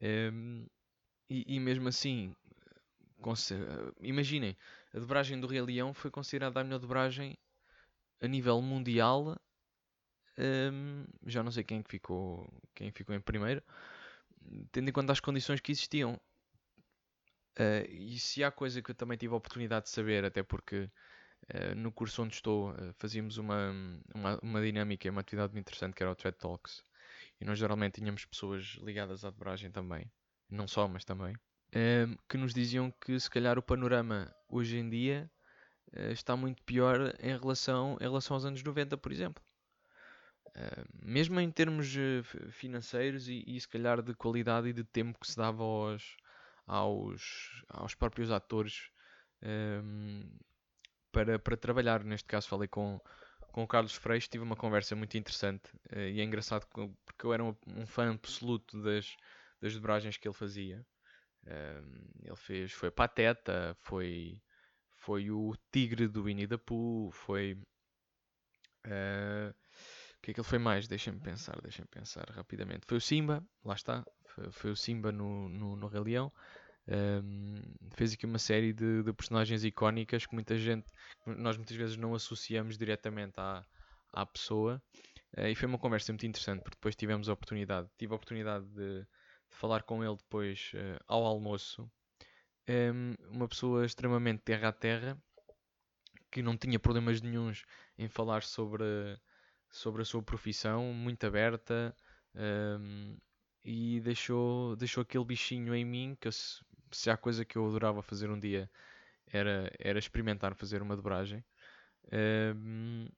Um, 0.00 0.06
ehm, 0.06 0.66
e, 1.28 1.56
e, 1.56 1.60
mesmo 1.60 1.88
assim, 1.88 2.36
imaginem, 4.00 4.56
a 4.94 4.98
dobragem 4.98 5.40
do 5.40 5.46
Rei 5.46 5.60
Leão 5.60 5.92
foi 5.92 6.10
considerada 6.10 6.60
a 6.60 6.64
melhor 6.64 6.78
dobragem 6.78 7.36
a 8.20 8.28
nível 8.28 8.60
mundial, 8.60 9.36
um, 10.38 11.04
já 11.26 11.42
não 11.42 11.50
sei 11.50 11.64
quem 11.64 11.80
é 11.80 11.82
ficou, 11.86 12.48
quem 12.74 12.90
ficou 12.90 13.14
em 13.14 13.20
primeiro, 13.20 13.62
tendo 14.70 14.88
em 14.88 14.92
conta 14.92 15.12
as 15.12 15.20
condições 15.20 15.60
que 15.60 15.72
existiam. 15.72 16.20
Uh, 17.58 17.88
e 17.88 18.18
se 18.18 18.44
há 18.44 18.50
coisa 18.50 18.82
que 18.82 18.90
eu 18.90 18.94
também 18.94 19.16
tive 19.16 19.32
a 19.32 19.36
oportunidade 19.36 19.86
de 19.86 19.90
saber, 19.90 20.24
até 20.24 20.42
porque 20.42 20.90
uh, 21.54 21.74
no 21.74 21.90
curso 21.90 22.22
onde 22.22 22.34
estou 22.34 22.70
uh, 22.72 22.94
fazíamos 22.98 23.38
uma, 23.38 23.72
uma, 24.14 24.38
uma 24.42 24.62
dinâmica, 24.62 25.10
uma 25.10 25.22
atividade 25.22 25.54
muito 25.54 25.66
interessante 25.66 25.94
que 25.94 26.02
era 26.02 26.12
o 26.12 26.14
Thread 26.14 26.36
Talks. 26.36 26.84
E 27.40 27.44
nós 27.44 27.58
geralmente 27.58 28.00
tínhamos 28.00 28.24
pessoas 28.26 28.76
ligadas 28.82 29.24
à 29.24 29.30
dobragem 29.30 29.70
também, 29.70 30.10
não 30.50 30.68
só, 30.68 30.86
mas 30.86 31.04
também, 31.04 31.34
que 32.28 32.38
nos 32.38 32.54
diziam 32.54 32.90
que 32.90 33.18
se 33.20 33.28
calhar 33.28 33.58
o 33.58 33.62
panorama 33.62 34.34
hoje 34.48 34.78
em 34.78 34.88
dia 34.88 35.30
está 36.10 36.36
muito 36.36 36.62
pior 36.62 37.14
em 37.20 37.36
relação, 37.38 37.96
em 38.00 38.04
relação 38.04 38.34
aos 38.34 38.44
anos 38.44 38.62
90, 38.62 38.96
por 38.96 39.12
exemplo. 39.12 39.42
Uh, 40.56 40.88
mesmo 41.04 41.38
em 41.38 41.50
termos 41.50 41.94
financeiros 42.50 43.28
e, 43.28 43.44
e, 43.46 43.60
se 43.60 43.68
calhar 43.68 44.00
de 44.00 44.14
qualidade 44.14 44.68
e 44.68 44.72
de 44.72 44.84
tempo 44.84 45.18
que 45.20 45.26
se 45.26 45.36
dava 45.36 45.62
aos, 45.62 46.16
aos, 46.66 47.62
aos 47.68 47.94
próprios 47.94 48.30
atores 48.30 48.90
um, 49.42 50.22
para, 51.12 51.38
para 51.38 51.58
trabalhar. 51.58 52.02
Neste 52.02 52.26
caso 52.26 52.48
falei 52.48 52.68
com, 52.68 52.98
com 53.52 53.64
o 53.64 53.68
Carlos 53.68 53.94
Freixo, 53.94 54.30
tive 54.30 54.44
uma 54.44 54.56
conversa 54.56 54.96
muito 54.96 55.18
interessante 55.18 55.70
uh, 55.94 55.98
e 55.98 56.20
é 56.20 56.24
engraçado 56.24 56.66
porque 56.66 57.26
eu 57.26 57.34
era 57.34 57.44
um, 57.44 57.54
um, 57.66 57.86
fã 57.86 58.10
absoluto 58.10 58.82
das, 58.82 59.14
das 59.60 59.74
dobragens 59.74 60.16
que 60.16 60.26
ele 60.26 60.34
fazia. 60.34 60.86
ele 62.24 62.36
fez, 62.36 62.72
foi 62.72 62.90
Pateta, 62.90 63.76
foi 63.82 64.40
foi 65.06 65.30
o 65.30 65.54
Tigre 65.70 66.08
do 66.08 66.24
Winnie 66.24 66.48
the 66.48 66.56
Pooh, 66.56 67.12
foi. 67.12 67.52
Uh, 68.84 69.54
o 70.18 70.20
que 70.20 70.32
é 70.32 70.34
que 70.34 70.40
ele 70.40 70.48
foi 70.48 70.58
mais? 70.58 70.88
Deixem-me 70.88 71.20
pensar, 71.20 71.60
deixem-me 71.62 71.88
pensar 71.88 72.28
rapidamente. 72.30 72.86
Foi 72.88 72.96
o 72.96 73.00
Simba, 73.00 73.40
lá 73.64 73.74
está, 73.74 74.04
foi, 74.24 74.50
foi 74.50 74.70
o 74.72 74.76
Simba 74.76 75.12
no, 75.12 75.48
no, 75.48 75.76
no 75.76 75.86
Rei 75.86 76.00
Leão. 76.00 76.32
Um, 76.88 77.62
fez 77.94 78.14
aqui 78.14 78.26
uma 78.26 78.38
série 78.38 78.72
de, 78.72 79.04
de, 79.04 79.12
personagens 79.12 79.64
icónicas 79.64 80.26
que 80.26 80.34
muita 80.34 80.56
gente, 80.56 80.86
nós 81.24 81.56
muitas 81.56 81.76
vezes 81.76 81.96
não 81.96 82.14
associamos 82.14 82.76
diretamente 82.76 83.34
à, 83.38 83.64
à 84.12 84.26
pessoa. 84.26 84.82
Uh, 85.38 85.46
e 85.46 85.54
foi 85.54 85.68
uma 85.68 85.78
conversa 85.78 86.12
muito 86.12 86.26
interessante, 86.26 86.62
porque 86.62 86.76
depois 86.76 86.96
tivemos 86.96 87.28
a 87.28 87.32
oportunidade, 87.32 87.88
tive 87.96 88.12
a 88.12 88.16
oportunidade 88.16 88.66
de, 88.66 89.02
de 89.02 89.56
falar 89.56 89.84
com 89.84 90.02
ele 90.02 90.16
depois 90.16 90.72
uh, 90.74 90.98
ao 91.06 91.24
almoço. 91.24 91.88
Um, 92.68 93.14
uma 93.30 93.48
pessoa 93.48 93.86
extremamente 93.86 94.40
terra 94.42 94.68
a 94.68 94.72
terra, 94.72 95.18
que 96.30 96.42
não 96.42 96.56
tinha 96.56 96.78
problemas 96.78 97.20
nenhums 97.20 97.64
em 97.96 98.08
falar 98.08 98.42
sobre, 98.42 98.84
sobre 99.70 100.02
a 100.02 100.04
sua 100.04 100.22
profissão, 100.22 100.92
muito 100.92 101.26
aberta. 101.26 101.94
Um, 102.34 103.16
e 103.64 104.00
deixou, 104.00 104.76
deixou 104.76 105.02
aquele 105.02 105.24
bichinho 105.24 105.74
em 105.74 105.84
mim 105.84 106.16
que 106.20 106.28
eu, 106.28 106.32
se 106.32 107.10
há 107.10 107.16
coisa 107.16 107.44
que 107.44 107.56
eu 107.56 107.66
adorava 107.66 108.02
fazer 108.02 108.30
um 108.30 108.38
dia 108.38 108.70
era, 109.26 109.72
era 109.78 109.98
experimentar 109.98 110.54
fazer 110.54 110.82
uma 110.82 110.96
dobragem. 110.96 111.44
Um, 112.12 113.08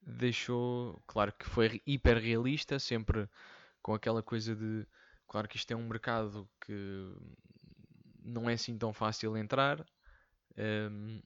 deixou, 0.00 1.02
claro 1.06 1.32
que 1.32 1.46
foi 1.46 1.82
hiper 1.86 2.18
realista, 2.18 2.78
sempre 2.78 3.28
com 3.82 3.94
aquela 3.94 4.22
coisa 4.22 4.54
de, 4.54 4.86
claro 5.26 5.48
que 5.48 5.56
isto 5.56 5.72
é 5.72 5.76
um 5.76 5.88
mercado 5.88 6.48
que 6.60 7.12
não 8.24 8.48
é 8.48 8.54
assim 8.54 8.76
tão 8.76 8.92
fácil 8.92 9.36
entrar, 9.36 9.84
um, 10.90 11.20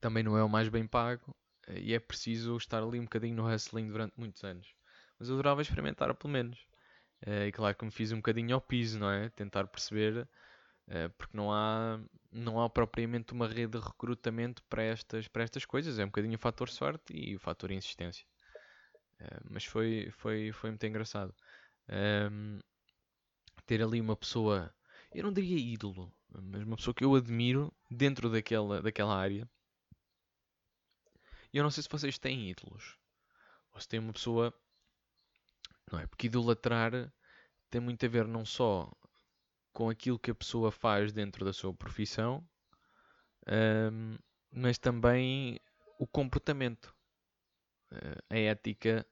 também 0.00 0.22
não 0.22 0.36
é 0.36 0.44
o 0.44 0.48
mais 0.48 0.68
bem 0.68 0.86
pago 0.86 1.34
e 1.68 1.94
é 1.94 1.98
preciso 1.98 2.56
estar 2.56 2.82
ali 2.82 2.98
um 2.98 3.04
bocadinho 3.04 3.36
no 3.36 3.44
wrestling 3.44 3.88
durante 3.88 4.14
muitos 4.18 4.44
anos. 4.44 4.74
Mas 5.18 5.28
eu 5.28 5.34
adorava 5.34 5.62
experimentar, 5.62 6.14
pelo 6.14 6.32
menos. 6.32 6.58
Uh, 7.26 7.46
e 7.46 7.52
claro 7.52 7.74
que 7.76 7.84
me 7.84 7.90
fiz 7.90 8.12
um 8.12 8.16
bocadinho 8.16 8.54
ao 8.54 8.60
piso, 8.60 8.98
não 8.98 9.10
é? 9.10 9.30
Tentar 9.30 9.66
perceber 9.66 10.28
eh, 10.88 11.08
porque 11.08 11.36
não 11.36 11.52
há, 11.52 11.98
não 12.30 12.60
há 12.62 12.68
propriamente 12.68 13.32
uma 13.32 13.48
rede 13.48 13.78
de 13.78 13.84
recrutamento 13.84 14.62
para 14.64 14.82
estas, 14.82 15.28
para 15.28 15.42
estas 15.44 15.64
coisas. 15.64 15.98
É 15.98 16.04
um 16.04 16.08
bocadinho 16.08 16.36
o 16.36 16.38
fator 16.38 16.68
sorte 16.68 17.14
e 17.14 17.34
o 17.36 17.38
fator 17.38 17.70
insistência. 17.70 18.26
Eh, 19.20 19.40
mas 19.50 19.64
foi, 19.64 20.10
foi, 20.12 20.52
foi 20.52 20.70
muito 20.70 20.86
engraçado. 20.86 21.34
Um, 22.30 22.58
ter 23.66 23.82
ali 23.82 24.00
uma 24.00 24.16
pessoa, 24.16 24.72
eu 25.14 25.22
não 25.24 25.32
diria 25.32 25.56
ídolo, 25.58 26.12
mas 26.28 26.62
uma 26.62 26.76
pessoa 26.76 26.94
que 26.94 27.04
eu 27.04 27.14
admiro 27.14 27.72
dentro 27.90 28.30
daquela, 28.30 28.82
daquela 28.82 29.16
área. 29.16 29.48
E 31.52 31.56
eu 31.56 31.62
não 31.62 31.70
sei 31.70 31.82
se 31.82 31.88
vocês 31.88 32.18
têm 32.18 32.50
ídolos. 32.50 32.98
Ou 33.72 33.80
se 33.80 33.88
tem 33.88 34.00
uma 34.00 34.12
pessoa. 34.12 34.52
Não 35.90 36.00
é? 36.00 36.06
Porque 36.06 36.26
idolatrar 36.26 37.12
tem 37.70 37.80
muito 37.80 38.04
a 38.04 38.08
ver 38.08 38.26
não 38.26 38.44
só 38.44 38.90
com 39.72 39.88
aquilo 39.88 40.18
que 40.18 40.30
a 40.30 40.34
pessoa 40.34 40.70
faz 40.70 41.12
dentro 41.12 41.44
da 41.44 41.52
sua 41.52 41.74
profissão, 41.74 42.46
um, 43.48 44.16
mas 44.50 44.78
também 44.78 45.60
o 45.98 46.06
comportamento, 46.06 46.94
uh, 47.92 48.22
a 48.30 48.38
ética 48.38 49.06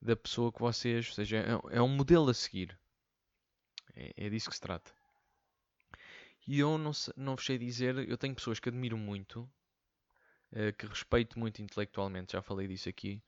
da 0.00 0.16
pessoa 0.16 0.52
que 0.52 0.60
vocês, 0.60 1.08
ou 1.08 1.14
seja, 1.14 1.38
é, 1.38 1.76
é 1.76 1.82
um 1.82 1.88
modelo 1.88 2.30
a 2.30 2.34
seguir. 2.34 2.78
É, 3.96 4.26
é, 4.26 4.28
disso 4.28 4.48
que 4.48 4.54
se 4.54 4.60
trata. 4.60 4.92
E 6.46 6.60
eu 6.60 6.76
não, 6.78 6.92
não 7.16 7.36
vos 7.36 7.44
sei 7.44 7.58
dizer, 7.58 8.08
eu 8.08 8.18
tenho 8.18 8.34
pessoas 8.34 8.60
que 8.60 8.68
admiro 8.68 8.98
muito, 8.98 9.50
uh, 10.52 10.72
que 10.78 10.86
respeito 10.86 11.38
muito 11.38 11.62
intelectualmente, 11.62 12.32
já 12.32 12.42
falei 12.42 12.68
disso 12.68 12.88
aqui, 12.88 13.22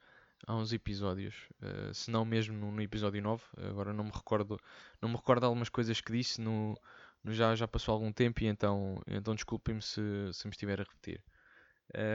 há 0.47 0.55
uns 0.55 0.73
episódios, 0.73 1.35
uh, 1.63 1.95
se 1.95 2.11
não 2.11 2.25
mesmo 2.25 2.57
no, 2.57 2.71
no, 2.71 2.83
episódio 2.83 3.23
9, 3.23 3.43
agora 3.69 3.93
não 3.93 4.05
me 4.05 4.11
recordo, 4.11 4.61
não 5.01 5.09
me 5.09 5.17
recordo 5.17 5.45
algumas 5.45 5.69
coisas 5.69 6.01
que 6.01 6.13
disse 6.13 6.41
no, 6.41 6.79
no 7.25 7.33
já, 7.33 7.55
já 7.55 7.67
passou 7.67 7.95
algum 7.95 8.13
tempo 8.13 8.43
e 8.43 8.47
então, 8.47 9.01
então 9.07 9.35
desculpem-me 9.35 9.83
se, 9.83 10.01
se 10.33 10.47
me 10.47 10.51
estiver 10.51 10.81
a 10.81 10.85
repetir. 10.85 11.23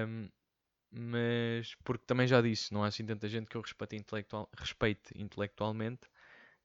Um, 0.07 0.29
mas 0.91 1.75
porque 1.83 2.05
também 2.05 2.27
já 2.27 2.41
disse, 2.41 2.73
não 2.73 2.83
há 2.83 2.87
assim 2.87 3.05
tanta 3.05 3.27
gente 3.27 3.47
que 3.49 3.55
eu 3.55 3.61
respeite, 3.61 3.95
intelectual, 3.95 4.49
respeite 4.57 5.13
intelectualmente 5.15 6.09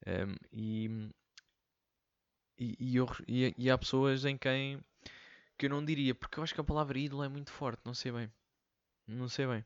um, 0.07 0.35
e, 0.53 1.11
e, 2.59 2.97
eu, 2.97 3.07
e, 3.27 3.55
e, 3.57 3.71
há 3.71 3.77
pessoas 3.77 4.25
em 4.25 4.37
quem 4.37 4.81
que 5.59 5.67
eu 5.67 5.71
não 5.71 5.85
diria, 5.85 6.15
porque 6.15 6.39
eu 6.39 6.45
acho 6.45 6.55
que 6.55 6.61
a 6.61 6.65
palavra 6.65 6.99
ídolo 6.99 7.25
é 7.25 7.29
muito 7.29 7.51
forte, 7.51 7.81
não 7.85 7.95
sei 7.95 8.13
bem. 8.13 8.31
Não 9.07 9.29
sei 9.29 9.47
bem. 9.47 9.65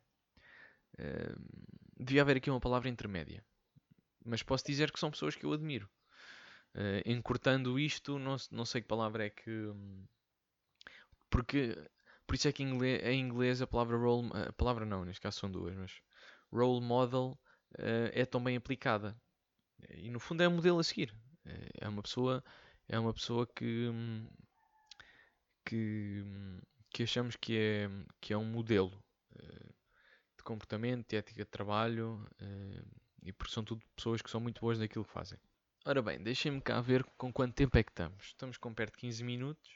Um, 0.99 2.05
devia 2.05 2.23
haver 2.23 2.37
aqui 2.37 2.51
uma 2.51 2.61
palavra 2.61 2.89
intermédia. 2.89 3.45
Mas 4.25 4.43
posso 4.43 4.65
dizer 4.67 4.93
que 4.93 5.01
são 5.01 5.11
pessoas 5.11 5.35
que 5.35 5.45
eu 5.45 5.53
admiro. 5.53 5.89
Uh, 6.75 7.03
encurtando 7.05 7.79
isto, 7.79 8.19
não, 8.19 8.37
não 8.51 8.65
sei 8.65 8.83
que 8.83 8.89
palavra 8.89 9.27
é 9.27 9.31
que. 9.31 9.51
Hum, 9.51 10.05
porque. 11.29 11.77
Por 12.27 12.37
isso 12.37 12.47
é 12.47 12.53
que 12.53 12.63
em 12.63 12.71
inglês, 12.71 13.03
em 13.05 13.21
inglês 13.21 13.63
a 13.63 13.67
palavra 13.67 13.97
role. 13.97 14.31
A 14.49 14.53
palavra 14.53 14.85
não, 14.85 15.05
neste 15.05 15.21
caso 15.21 15.41
são 15.41 15.51
duas, 15.51 15.75
mas. 15.75 16.01
Role 16.53 16.85
model 16.85 17.39
uh, 17.79 18.11
é 18.13 18.25
tão 18.27 18.43
bem 18.43 18.57
aplicada. 18.57 19.17
E 19.91 20.11
no 20.11 20.21
fundo 20.21 20.43
é 20.43 20.49
um 20.49 20.57
modelo 20.57 20.79
a 20.79 20.85
seguir. 20.85 21.15
É 21.81 21.89
uma 21.89 22.03
pessoa. 22.03 22.45
É 22.91 22.99
uma 22.99 23.15
pessoa 23.15 23.47
que. 23.47 23.89
Hum, 23.89 24.29
que. 25.65 26.25
que 26.91 27.05
achamos 27.05 27.37
que 27.37 27.57
é, 27.57 27.89
que 28.21 28.33
é 28.33 28.37
um 28.37 28.45
modelo. 28.45 29.03
Uh, 29.33 29.81
de 30.41 30.45
comportamento, 30.45 31.09
de 31.09 31.17
ética 31.17 31.45
de 31.45 31.51
trabalho 31.51 32.27
uh, 32.43 33.01
e 33.23 33.33
porque 33.33 33.53
são 33.53 33.63
tudo 33.63 33.85
pessoas 33.95 34.23
que 34.23 34.31
são 34.31 34.41
muito 34.41 34.61
boas 34.61 34.79
naquilo 34.79 35.05
que 35.05 35.13
fazem. 35.13 35.39
Ora 35.85 36.03
bem, 36.03 36.23
deixem-me 36.23 36.61
cá 36.61 36.81
ver 36.81 37.05
com 37.17 37.33
quanto 37.33 37.55
tempo 37.55 37.77
é 37.79 37.83
que 37.83 37.91
estamos. 37.91 38.27
Estamos 38.27 38.59
com 38.59 38.75
perto 38.75 38.95
de 38.95 39.01
15 39.01 39.23
minutos. 39.25 39.71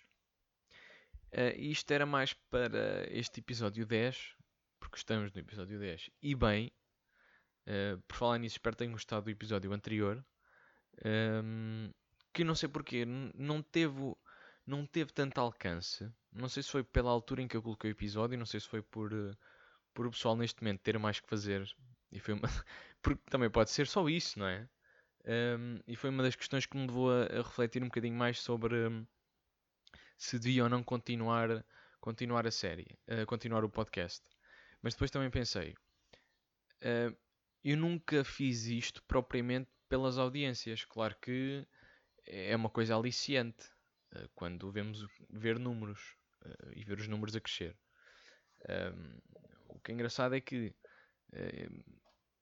Uh, 1.33 1.55
isto 1.57 1.91
era 1.91 2.07
mais 2.07 2.33
para 2.51 3.07
este 3.11 3.41
episódio 3.41 3.87
10, 3.87 4.37
porque 4.81 4.97
estamos 4.97 5.33
no 5.33 5.41
episódio 5.41 5.79
10 5.79 6.11
e 6.23 6.35
bem. 6.35 6.73
Uh, 7.67 8.01
por 8.09 8.17
falar 8.17 8.39
nisso, 8.39 8.57
espero 8.57 8.75
que 8.75 8.79
tenham 8.79 8.93
gostado 8.93 9.25
do 9.25 9.31
episódio 9.31 9.73
anterior. 9.73 10.25
Um, 11.05 11.87
ehm, 11.87 11.91
que 12.35 12.45
não 12.45 12.55
sei 12.55 12.69
porquê, 12.69 13.05
não 13.07 13.63
teve, 13.63 14.15
não 14.67 14.85
teve 14.85 15.13
tanto 15.13 15.39
alcance. 15.39 16.11
Não 16.33 16.49
sei 16.49 16.63
se 16.63 16.71
foi 16.71 16.83
pela 16.83 17.11
altura 17.11 17.43
em 17.43 17.49
que 17.49 17.57
eu 17.57 17.63
coloquei 17.63 17.91
o 17.91 17.93
episódio, 17.93 18.37
não 18.37 18.45
sei 18.45 18.61
se 18.61 18.69
foi 18.69 18.83
por. 18.83 19.11
Por 19.95 20.07
o 20.09 20.11
pessoal 20.11 20.37
neste 20.37 20.61
momento 20.61 20.81
ter 20.81 20.99
mais 20.99 21.21
que 21.21 21.29
fazer. 21.29 21.73
E 22.11 22.19
foi 22.19 22.35
uma... 22.35 22.43
Porque 23.01 23.23
também 23.31 23.49
pode 23.49 23.71
ser 23.71 23.87
só 23.87 24.09
isso, 24.09 24.41
não 24.41 24.49
é? 24.49 24.69
Um, 25.25 25.79
e 25.87 25.95
foi 25.95 26.11
uma 26.11 26.25
das 26.25 26.35
questões 26.35 26.67
que 26.67 26.77
me 26.77 26.87
levou 26.87 27.13
a, 27.13 27.27
a 27.27 27.43
refletir 27.43 27.81
um 27.81 27.87
bocadinho 27.87 28.17
mais 28.17 28.41
sobre 28.41 28.75
um, 28.89 29.07
se 30.19 30.39
devia 30.39 30.65
ou 30.65 30.69
não 30.69 30.83
continuar, 30.83 31.65
continuar 32.01 32.45
a 32.45 32.51
série, 32.51 32.99
uh, 33.09 33.25
continuar 33.27 33.65
o 33.65 33.71
podcast. 33.71 34.23
Mas 34.83 34.95
depois 34.95 35.13
também 35.13 35.31
pensei, 35.31 35.75
uh, 36.83 37.17
eu 37.63 37.77
nunca 37.77 38.25
fiz 38.25 38.67
isto 38.67 39.01
propriamente 39.05 39.71
pelas 39.89 40.19
audiências. 40.19 40.85
Claro 40.85 41.17
que 41.23 41.67
é 42.27 42.55
uma 42.57 42.71
coisa 42.71 42.97
aliciante 42.97 43.67
uh, 44.15 44.29
quando 44.35 44.71
vemos 44.71 45.07
ver 45.31 45.59
números 45.59 46.17
e 46.77 46.85
ver 46.85 46.99
os 46.99 47.09
números 47.09 47.35
a 47.35 47.41
crescer. 47.41 47.75
Um, 48.69 49.19
que 49.85 49.93
é 49.93 49.95
engraçado 49.95 50.35
é 50.35 50.41
que 50.41 50.75
eh, 51.33 51.69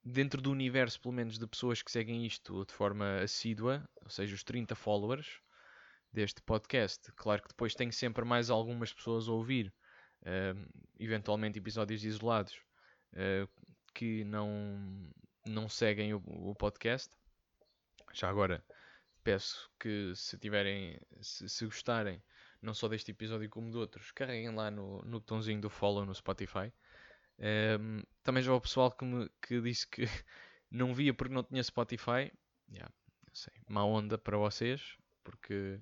dentro 0.03 0.41
do 0.41 0.49
universo, 0.49 0.99
pelo 0.99 1.13
menos, 1.13 1.37
de 1.37 1.45
pessoas 1.45 1.81
que 1.81 1.91
seguem 1.91 2.25
isto 2.25 2.65
de 2.65 2.73
forma 2.73 3.21
assídua, 3.21 3.87
ou 4.01 4.09
seja, 4.09 4.33
os 4.33 4.43
30 4.43 4.73
followers 4.75 5.39
deste 6.11 6.41
podcast, 6.41 7.11
claro 7.13 7.41
que 7.41 7.49
depois 7.49 7.75
tem 7.75 7.91
sempre 7.91 8.23
mais 8.23 8.49
algumas 8.49 8.93
pessoas 8.93 9.27
a 9.27 9.31
ouvir, 9.31 9.73
eh, 10.25 10.55
eventualmente 10.99 11.59
episódios 11.59 12.03
isolados, 12.05 12.55
eh, 13.13 13.47
que 13.93 14.23
não, 14.23 15.11
não 15.45 15.67
seguem 15.67 16.13
o, 16.13 16.23
o, 16.25 16.55
podcast. 16.55 17.13
Já 18.13 18.29
agora 18.29 18.63
peço 19.23 19.69
que 19.79 20.13
se 20.15 20.37
tiverem, 20.37 20.99
se, 21.21 21.47
se, 21.49 21.65
gostarem, 21.65 22.21
não 22.61 22.73
só 22.73 22.87
deste 22.87 23.11
episódio 23.11 23.49
como 23.49 23.71
de 23.71 23.77
outros, 23.77 24.11
carreguem 24.11 24.53
lá 24.53 24.69
no, 24.69 25.01
no 25.03 25.19
botãozinho 25.19 25.61
do 25.61 25.69
follow 25.69 26.05
no 26.05 26.13
Spotify 26.13 26.71
um, 27.39 28.03
também 28.23 28.43
já 28.43 28.51
houve 28.51 28.63
pessoal 28.63 28.91
que, 28.91 29.03
me, 29.03 29.29
que 29.41 29.61
disse 29.61 29.87
que 29.87 30.03
não 30.69 30.93
via 30.93 31.13
porque 31.13 31.33
não 31.33 31.43
tinha 31.43 31.63
Spotify. 31.63 32.31
Yeah, 32.71 32.91
sei, 33.33 33.53
má 33.67 33.83
onda 33.83 34.17
para 34.17 34.37
vocês, 34.37 34.97
porque 35.23 35.79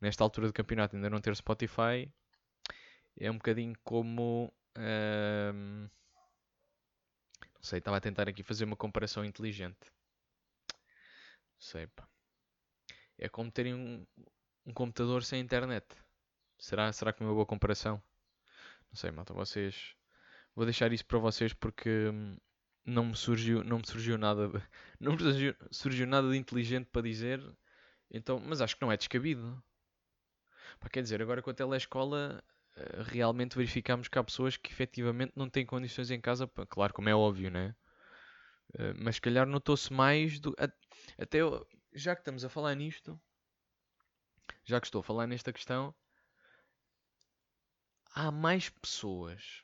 nesta 0.00 0.24
altura 0.24 0.48
do 0.48 0.52
campeonato 0.52 0.96
ainda 0.96 1.10
não 1.10 1.20
ter 1.20 1.34
Spotify 1.36 2.12
é 3.18 3.30
um 3.30 3.36
bocadinho 3.36 3.74
como. 3.84 4.52
Um, 4.76 5.88
não 7.54 7.62
sei, 7.62 7.78
estava 7.78 7.96
a 7.96 8.00
tentar 8.00 8.28
aqui 8.28 8.42
fazer 8.42 8.64
uma 8.64 8.76
comparação 8.76 9.24
inteligente. 9.24 9.92
Não 10.70 11.60
sei, 11.60 11.86
pá. 11.88 12.08
É 13.18 13.28
como 13.28 13.50
terem 13.50 13.74
um, 13.74 14.06
um 14.66 14.72
computador 14.74 15.24
sem 15.24 15.40
internet. 15.40 15.86
Será, 16.58 16.92
será 16.92 17.12
que 17.12 17.22
é 17.22 17.26
uma 17.26 17.34
boa 17.34 17.46
comparação? 17.46 18.02
Não 18.90 18.96
sei, 18.96 19.10
malta, 19.10 19.34
vocês 19.34 19.94
Vou 20.56 20.66
deixar 20.66 20.92
isso 20.92 21.06
para 21.06 21.18
vocês 21.18 21.52
porque 21.54 21.90
hum, 22.10 22.36
não 22.86 23.06
me 23.06 23.16
surgiu, 23.16 23.64
não 23.64 23.78
me 23.78 23.86
surgiu 23.86 24.18
nada 24.18 24.50
não 25.00 25.12
me 25.14 25.20
surgiu, 25.20 25.54
surgiu 25.70 26.06
nada 26.06 26.30
de 26.30 26.36
inteligente 26.38 26.88
para 26.92 27.02
dizer. 27.02 27.42
Então, 28.10 28.40
mas 28.40 28.60
acho 28.62 28.76
que 28.76 28.82
não 28.82 28.92
é 28.92 28.96
descabido. 28.98 29.62
Pá, 30.80 30.88
quer 30.88 31.02
dizer, 31.02 31.20
agora 31.22 31.42
com 31.42 31.50
a 31.50 31.54
telescola 31.54 32.42
eh, 32.76 33.02
realmente 33.06 33.56
verificamos 33.56 34.06
que 34.08 34.18
há 34.18 34.22
pessoas 34.24 34.56
que 34.56 34.70
efetivamente 34.72 35.32
não 35.36 35.48
têm 35.50 35.66
condições 35.66 36.10
em 36.12 36.20
casa, 36.20 36.46
pá, 36.46 36.64
claro, 36.66 36.94
como 36.94 37.08
é 37.08 37.14
óbvio, 37.14 37.50
né? 37.50 37.74
Eh, 38.78 38.94
mas 38.98 39.16
se 39.16 39.20
calhar 39.20 39.46
notou-se 39.46 39.92
mais 39.92 40.38
do. 40.40 40.54
Até 41.18 41.38
eu- 41.40 41.66
já 41.94 42.14
que 42.14 42.22
estamos 42.22 42.44
a 42.44 42.48
falar 42.48 42.74
nisto, 42.74 43.20
já 44.64 44.80
que 44.80 44.86
estou 44.86 45.00
a 45.00 45.04
falar 45.04 45.26
nesta 45.26 45.52
questão, 45.52 45.94
há 48.14 48.30
mais 48.30 48.68
pessoas 48.68 49.62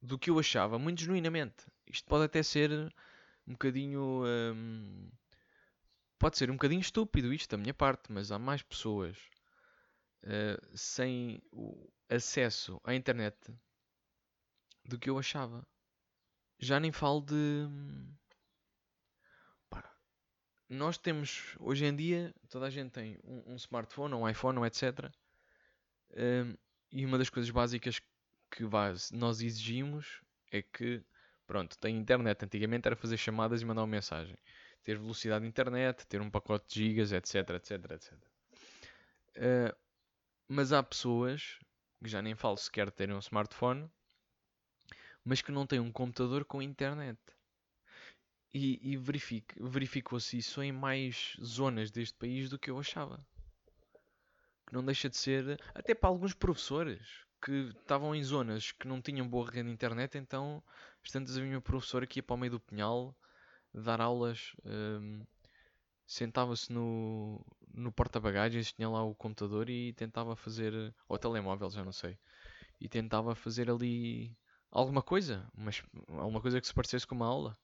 do 0.00 0.18
que 0.18 0.30
eu 0.30 0.38
achava, 0.38 0.78
muito 0.78 1.02
genuinamente. 1.02 1.66
Isto 1.86 2.08
pode 2.08 2.24
até 2.24 2.42
ser 2.42 2.70
um 3.46 3.52
bocadinho. 3.52 4.24
hum, 4.54 5.10
pode 6.18 6.38
ser 6.38 6.50
um 6.50 6.54
bocadinho 6.54 6.80
estúpido 6.80 7.32
isto 7.32 7.50
da 7.50 7.56
minha 7.56 7.74
parte, 7.74 8.12
mas 8.12 8.30
há 8.32 8.38
mais 8.38 8.62
pessoas 8.62 9.16
eh, 10.24 10.58
sem 10.74 11.42
acesso 12.08 12.80
à 12.84 12.94
internet 12.94 13.36
do 14.84 14.98
que 14.98 15.10
eu 15.10 15.18
achava. 15.18 15.66
Já 16.58 16.78
nem 16.78 16.92
falo 16.92 17.20
de. 17.20 17.34
Pá, 17.34 18.21
nós 20.72 20.96
temos, 20.96 21.54
hoje 21.60 21.84
em 21.84 21.94
dia, 21.94 22.34
toda 22.48 22.66
a 22.66 22.70
gente 22.70 22.90
tem 22.90 23.18
um, 23.22 23.52
um 23.52 23.56
smartphone, 23.56 24.14
um 24.14 24.28
iPhone, 24.28 24.58
um 24.58 24.64
etc. 24.64 25.10
Hum, 26.16 26.56
e 26.90 27.04
uma 27.04 27.18
das 27.18 27.28
coisas 27.28 27.50
básicas 27.50 28.00
que 28.50 28.64
nós 29.12 29.40
exigimos 29.40 30.22
é 30.50 30.62
que, 30.62 31.02
pronto, 31.46 31.78
tem 31.78 31.96
internet. 31.96 32.44
Antigamente 32.44 32.86
era 32.86 32.96
fazer 32.96 33.18
chamadas 33.18 33.60
e 33.60 33.64
mandar 33.64 33.82
uma 33.82 33.86
mensagem. 33.86 34.36
Ter 34.82 34.98
velocidade 34.98 35.42
de 35.42 35.48
internet, 35.48 36.06
ter 36.06 36.20
um 36.20 36.30
pacote 36.30 36.66
de 36.68 36.86
gigas, 36.86 37.12
etc, 37.12 37.50
etc, 37.50 37.90
etc. 37.90 38.12
Uh, 39.36 39.76
mas 40.48 40.72
há 40.72 40.82
pessoas, 40.82 41.58
que 42.02 42.08
já 42.08 42.20
nem 42.22 42.34
falo 42.34 42.56
sequer 42.56 42.90
terem 42.90 43.14
um 43.14 43.20
smartphone, 43.20 43.90
mas 45.24 45.40
que 45.40 45.52
não 45.52 45.66
têm 45.66 45.80
um 45.80 45.92
computador 45.92 46.44
com 46.44 46.60
internet. 46.60 47.18
E, 48.54 48.92
e 48.92 48.96
verificou-se 48.96 50.36
isso 50.36 50.62
em 50.62 50.72
mais 50.72 51.36
zonas 51.42 51.90
deste 51.90 52.18
país 52.18 52.50
do 52.50 52.58
que 52.58 52.70
eu 52.70 52.78
achava. 52.78 53.24
Que 54.66 54.74
não 54.74 54.84
deixa 54.84 55.08
de 55.08 55.16
ser, 55.16 55.58
até 55.74 55.94
para 55.94 56.10
alguns 56.10 56.34
professores 56.34 57.00
que 57.42 57.70
estavam 57.80 58.14
em 58.14 58.22
zonas 58.22 58.70
que 58.72 58.86
não 58.86 59.02
tinham 59.02 59.28
boa 59.28 59.50
rede 59.50 59.68
de 59.68 59.74
internet, 59.74 60.16
então, 60.16 60.62
às 61.02 61.10
tantas 61.10 61.36
havia 61.36 61.58
um 61.58 61.60
professor 61.60 62.06
que 62.06 62.18
ia 62.18 62.22
para 62.22 62.34
o 62.34 62.38
meio 62.38 62.52
do 62.52 62.60
pinhal 62.60 63.16
dar 63.74 64.00
aulas, 64.00 64.54
hum, 64.64 65.24
sentava-se 66.06 66.72
no, 66.72 67.44
no 67.74 67.90
porta-bagagens, 67.90 68.72
tinha 68.72 68.88
lá 68.88 69.02
o 69.02 69.14
computador 69.14 69.68
e 69.70 69.92
tentava 69.94 70.36
fazer, 70.36 70.94
ou 71.08 71.18
telemóvel, 71.18 71.70
já 71.70 71.84
não 71.84 71.92
sei, 71.92 72.18
e 72.80 72.88
tentava 72.88 73.34
fazer 73.34 73.70
ali 73.70 74.36
alguma 74.70 75.02
coisa, 75.02 75.50
mas 75.54 75.82
alguma 76.08 76.40
coisa 76.40 76.60
que 76.60 76.66
se 76.66 76.74
parecesse 76.74 77.06
com 77.06 77.14
uma 77.14 77.26
aula. 77.26 77.58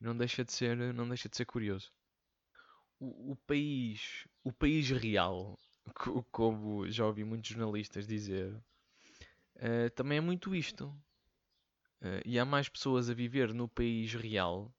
Não 0.00 0.16
deixa 0.16 0.42
de 0.42 0.52
ser, 0.52 0.74
não 0.94 1.06
deixa 1.06 1.28
de 1.28 1.36
ser 1.36 1.44
curioso. 1.44 1.92
O, 3.00 3.32
o 3.32 3.36
país, 3.46 4.26
o 4.44 4.52
país 4.52 4.90
real, 4.90 5.58
co- 5.94 6.22
como 6.30 6.88
já 6.90 7.06
ouvi 7.06 7.24
muitos 7.24 7.50
jornalistas 7.50 8.06
dizer, 8.06 8.54
eh, 9.56 9.88
também 9.90 10.18
é 10.18 10.20
muito 10.20 10.54
isto. 10.54 10.94
Eh, 12.00 12.22
e 12.24 12.38
há 12.38 12.44
mais 12.46 12.70
pessoas 12.70 13.10
a 13.10 13.14
viver 13.14 13.52
no 13.52 13.68
país 13.68 14.14
real, 14.14 14.72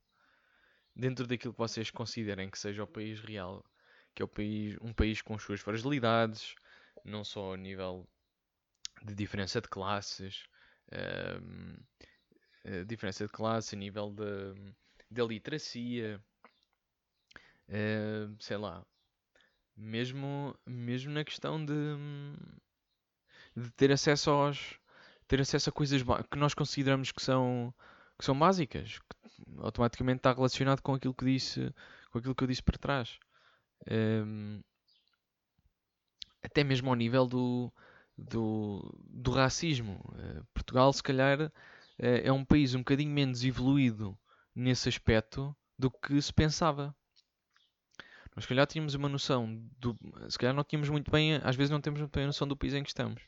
dentro 0.95 1.25
daquilo 1.27 1.53
que 1.53 1.59
vocês 1.59 1.89
considerem 1.91 2.49
que 2.49 2.59
seja 2.59 2.83
o 2.83 2.87
país 2.87 3.19
real, 3.21 3.63
que 4.15 4.21
é 4.21 4.25
o 4.25 4.27
país, 4.27 4.77
um 4.81 4.93
país 4.93 5.21
com 5.21 5.35
as 5.35 5.43
suas 5.43 5.61
fragilidades, 5.61 6.55
não 7.05 7.23
só 7.23 7.53
a 7.53 7.57
nível 7.57 8.07
de 9.03 9.15
diferença 9.15 9.61
de 9.61 9.67
classes, 9.69 10.45
eh, 12.63 12.83
diferença 12.85 13.25
de 13.25 13.31
classe, 13.31 13.75
a 13.75 13.77
nível 13.79 14.11
de, 14.11 14.53
da 15.09 15.23
literacia, 15.23 16.21
eh, 17.67 18.27
sei 18.39 18.57
lá, 18.57 18.85
mesmo, 19.75 20.57
mesmo 20.65 21.11
na 21.11 21.23
questão 21.23 21.63
de, 21.63 21.73
de 23.55 23.71
ter 23.71 23.91
acesso 23.91 24.31
aos 24.31 24.79
ter 25.27 25.41
acesso 25.41 25.69
a 25.69 25.73
coisas 25.73 26.01
que 26.31 26.37
nós 26.37 26.53
consideramos 26.53 27.11
que 27.11 27.21
são 27.21 27.73
que 28.17 28.25
são 28.25 28.37
básicas, 28.37 28.97
que 28.99 29.59
automaticamente 29.59 30.19
está 30.19 30.33
relacionado 30.33 30.81
com 30.81 30.95
aquilo 30.95 31.13
que 31.13 31.25
disse, 31.25 31.73
com 32.11 32.17
aquilo 32.17 32.33
que 32.33 32.43
eu 32.43 32.47
disse 32.47 32.63
para 32.63 32.77
trás. 32.79 33.19
Ehm, 33.87 34.61
até 36.41 36.63
mesmo 36.63 36.89
ao 36.89 36.95
nível 36.95 37.27
do, 37.27 37.71
do, 38.17 38.97
do 39.09 39.31
racismo. 39.31 40.01
Eh, 40.17 40.41
Portugal, 40.53 40.91
se 40.93 41.03
calhar, 41.03 41.51
eh, 41.99 42.21
é 42.25 42.31
um 42.31 42.43
país 42.45 42.73
um 42.73 42.79
bocadinho 42.79 43.11
menos 43.11 43.43
evoluído 43.43 44.17
nesse 44.57 44.89
aspecto 44.89 45.55
do 45.77 45.91
que 45.91 46.19
se 46.19 46.33
pensava. 46.33 46.95
Nós, 48.35 48.43
se 48.43 48.49
calhar, 48.49 48.65
tínhamos 48.65 48.95
uma 48.95 49.07
noção 49.07 49.61
do. 49.79 49.95
Se 50.29 50.37
calhar, 50.37 50.55
não 50.55 50.63
tínhamos 50.63 50.89
muito 50.89 51.11
bem. 51.11 51.35
Às 51.43 51.55
vezes, 51.55 51.69
não 51.69 51.79
temos 51.79 51.99
muito 51.99 52.13
bem 52.13 52.23
a 52.23 52.27
noção 52.27 52.47
do 52.47 52.57
país 52.57 52.73
em 52.73 52.83
que 52.83 52.89
estamos. 52.89 53.21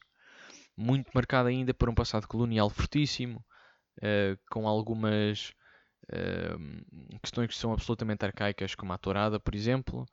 Muito 0.76 1.10
marcado 1.14 1.50
ainda 1.50 1.74
por 1.74 1.90
um 1.90 1.94
passado 1.94 2.28
colonial 2.28 2.70
fortíssimo, 2.70 3.46
eh, 4.02 4.38
com 4.50 4.68
algumas 4.68 5.54
eh, 6.12 6.56
questões 7.22 7.50
que 7.50 7.56
são 7.56 7.74
absolutamente 7.74 8.26
arcaicas, 8.26 8.76
como 8.76 8.94
a 8.94 8.98
tourada, 8.98 9.40
por 9.40 9.54
exemplo, 9.56 10.06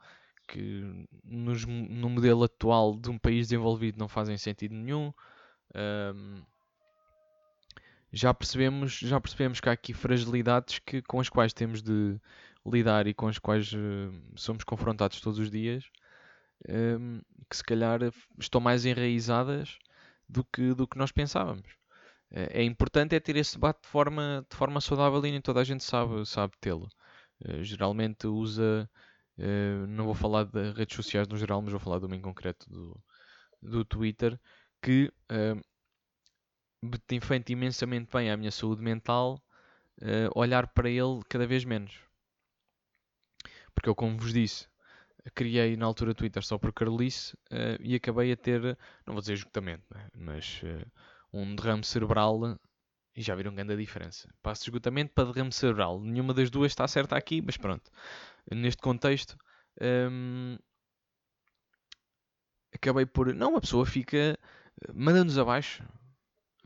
que 0.48 1.06
nos, 1.24 1.64
no 1.64 2.10
modelo 2.10 2.44
atual 2.44 2.96
de 2.96 3.10
um 3.10 3.18
país 3.18 3.48
desenvolvido 3.48 3.98
não 3.98 4.08
fazem 4.08 4.36
sentido 4.36 4.74
nenhum. 4.74 5.12
Ahm, 5.74 6.42
já 8.12 8.32
percebemos, 8.34 8.92
já 8.98 9.20
percebemos 9.20 9.60
que 9.60 9.68
há 9.68 9.72
aqui 9.72 9.92
fragilidades 9.94 10.78
que, 10.80 11.02
com 11.02 11.20
as 11.20 11.28
quais 11.28 11.52
temos 11.52 11.82
de 11.82 12.18
lidar 12.66 13.06
e 13.06 13.14
com 13.14 13.28
as 13.28 13.38
quais 13.38 13.72
eh, 13.74 14.10
somos 14.36 14.64
confrontados 14.64 15.20
todos 15.20 15.38
os 15.38 15.50
dias, 15.50 15.84
ahm, 16.68 17.20
que 17.50 17.56
se 17.56 17.64
calhar 17.64 18.00
estão 18.38 18.60
mais 18.60 18.84
enraizadas 18.84 19.78
do 20.28 20.44
que, 20.44 20.74
do 20.74 20.86
que 20.88 20.98
nós 20.98 21.12
pensávamos. 21.12 21.68
Eh, 22.30 22.60
É 22.62 22.64
importante 22.64 23.14
é 23.16 23.20
ter 23.20 23.36
esse 23.36 23.54
debate 23.56 23.82
de 23.84 23.88
forma, 23.88 24.46
de 24.50 24.56
forma 24.56 24.80
saudável 24.80 25.24
e 25.26 25.30
nem 25.32 25.40
toda 25.40 25.60
a 25.60 25.64
gente 25.64 25.84
sabe, 25.84 26.26
sabe 26.26 26.54
tê-lo. 26.60 26.88
Eh, 27.44 27.62
geralmente 27.64 28.26
usa, 28.26 28.90
eh, 29.38 29.86
não 29.88 30.06
vou 30.06 30.14
falar 30.14 30.44
de 30.46 30.72
redes 30.72 30.96
sociais 30.96 31.28
no 31.28 31.36
geral, 31.38 31.62
mas 31.62 31.72
vou 31.72 31.80
falar 31.80 31.98
de 32.00 32.06
uma 32.06 32.16
em 32.16 32.22
concreto 32.22 32.68
do, 32.70 33.04
do 33.62 33.84
Twitter, 33.84 34.40
que 34.82 35.12
tem 37.06 37.20
feito 37.20 37.50
imensamente 37.50 38.08
bem 38.12 38.30
à 38.30 38.36
minha 38.36 38.50
saúde 38.50 38.82
mental 38.82 39.42
eh, 40.00 40.28
olhar 40.34 40.66
para 40.68 40.88
ele 40.88 41.22
cada 41.28 41.46
vez 41.46 41.64
menos. 41.64 41.94
Porque 43.74 43.88
eu, 43.88 43.94
como 43.94 44.18
vos 44.18 44.32
disse, 44.32 44.68
criei 45.34 45.76
na 45.76 45.86
altura 45.86 46.14
Twitter 46.14 46.42
só 46.42 46.58
por 46.58 46.72
Carolice 46.72 47.36
eh, 47.50 47.78
e 47.80 47.94
acabei 47.94 48.32
a 48.32 48.36
ter, 48.36 48.62
não 49.06 49.14
vou 49.14 49.20
dizer 49.20 49.34
esgotamento, 49.34 49.84
né? 49.94 50.08
mas 50.14 50.60
eh, 50.64 50.84
um 51.32 51.54
derrame 51.54 51.84
cerebral 51.84 52.58
e 53.14 53.22
já 53.22 53.34
viram 53.34 53.54
grande 53.54 53.72
a 53.72 53.76
diferença. 53.76 54.28
Passo 54.42 54.62
de 54.62 54.70
esgotamento 54.70 55.12
para 55.14 55.32
derrame 55.32 55.52
cerebral. 55.52 56.00
Nenhuma 56.00 56.34
das 56.34 56.50
duas 56.50 56.72
está 56.72 56.86
certa 56.86 57.16
aqui, 57.16 57.40
mas 57.40 57.56
pronto. 57.56 57.90
Neste 58.50 58.82
contexto, 58.82 59.36
hum, 59.80 60.58
acabei 62.74 63.06
por. 63.06 63.34
Não, 63.34 63.56
a 63.56 63.60
pessoa 63.60 63.86
fica. 63.86 64.38
Manda-nos 64.94 65.38
abaixo. 65.38 65.82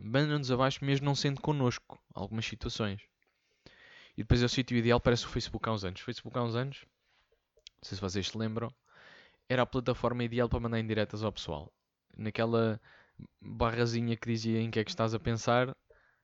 Manda-nos 0.02 0.50
abaixo 0.50 0.84
mesmo 0.84 1.04
não 1.04 1.14
sendo 1.14 1.40
connosco. 1.40 1.98
Algumas 2.14 2.46
situações. 2.46 3.00
E 4.16 4.22
depois 4.22 4.42
é 4.42 4.46
o 4.46 4.48
sítio 4.48 4.76
ideal, 4.76 5.00
parece 5.00 5.24
o 5.24 5.28
Facebook 5.28 5.68
há 5.68 5.72
uns 5.72 5.84
anos. 5.84 6.00
Facebook 6.00 6.36
há 6.38 6.42
uns 6.42 6.54
anos, 6.54 6.84
não 7.80 7.88
sei 7.88 7.96
se 7.96 8.00
vocês 8.02 8.28
se 8.28 8.36
lembram, 8.36 8.72
era 9.48 9.62
a 9.62 9.66
plataforma 9.66 10.24
ideal 10.24 10.48
para 10.48 10.60
mandar 10.60 10.80
indiretas 10.80 11.22
ao 11.22 11.32
pessoal. 11.32 11.72
Naquela 12.16 12.80
barrazinha 13.40 14.16
que 14.16 14.28
dizia 14.28 14.60
em 14.60 14.70
que 14.70 14.78
é 14.78 14.84
que 14.84 14.90
estás 14.90 15.14
a 15.14 15.18
pensar, 15.18 15.74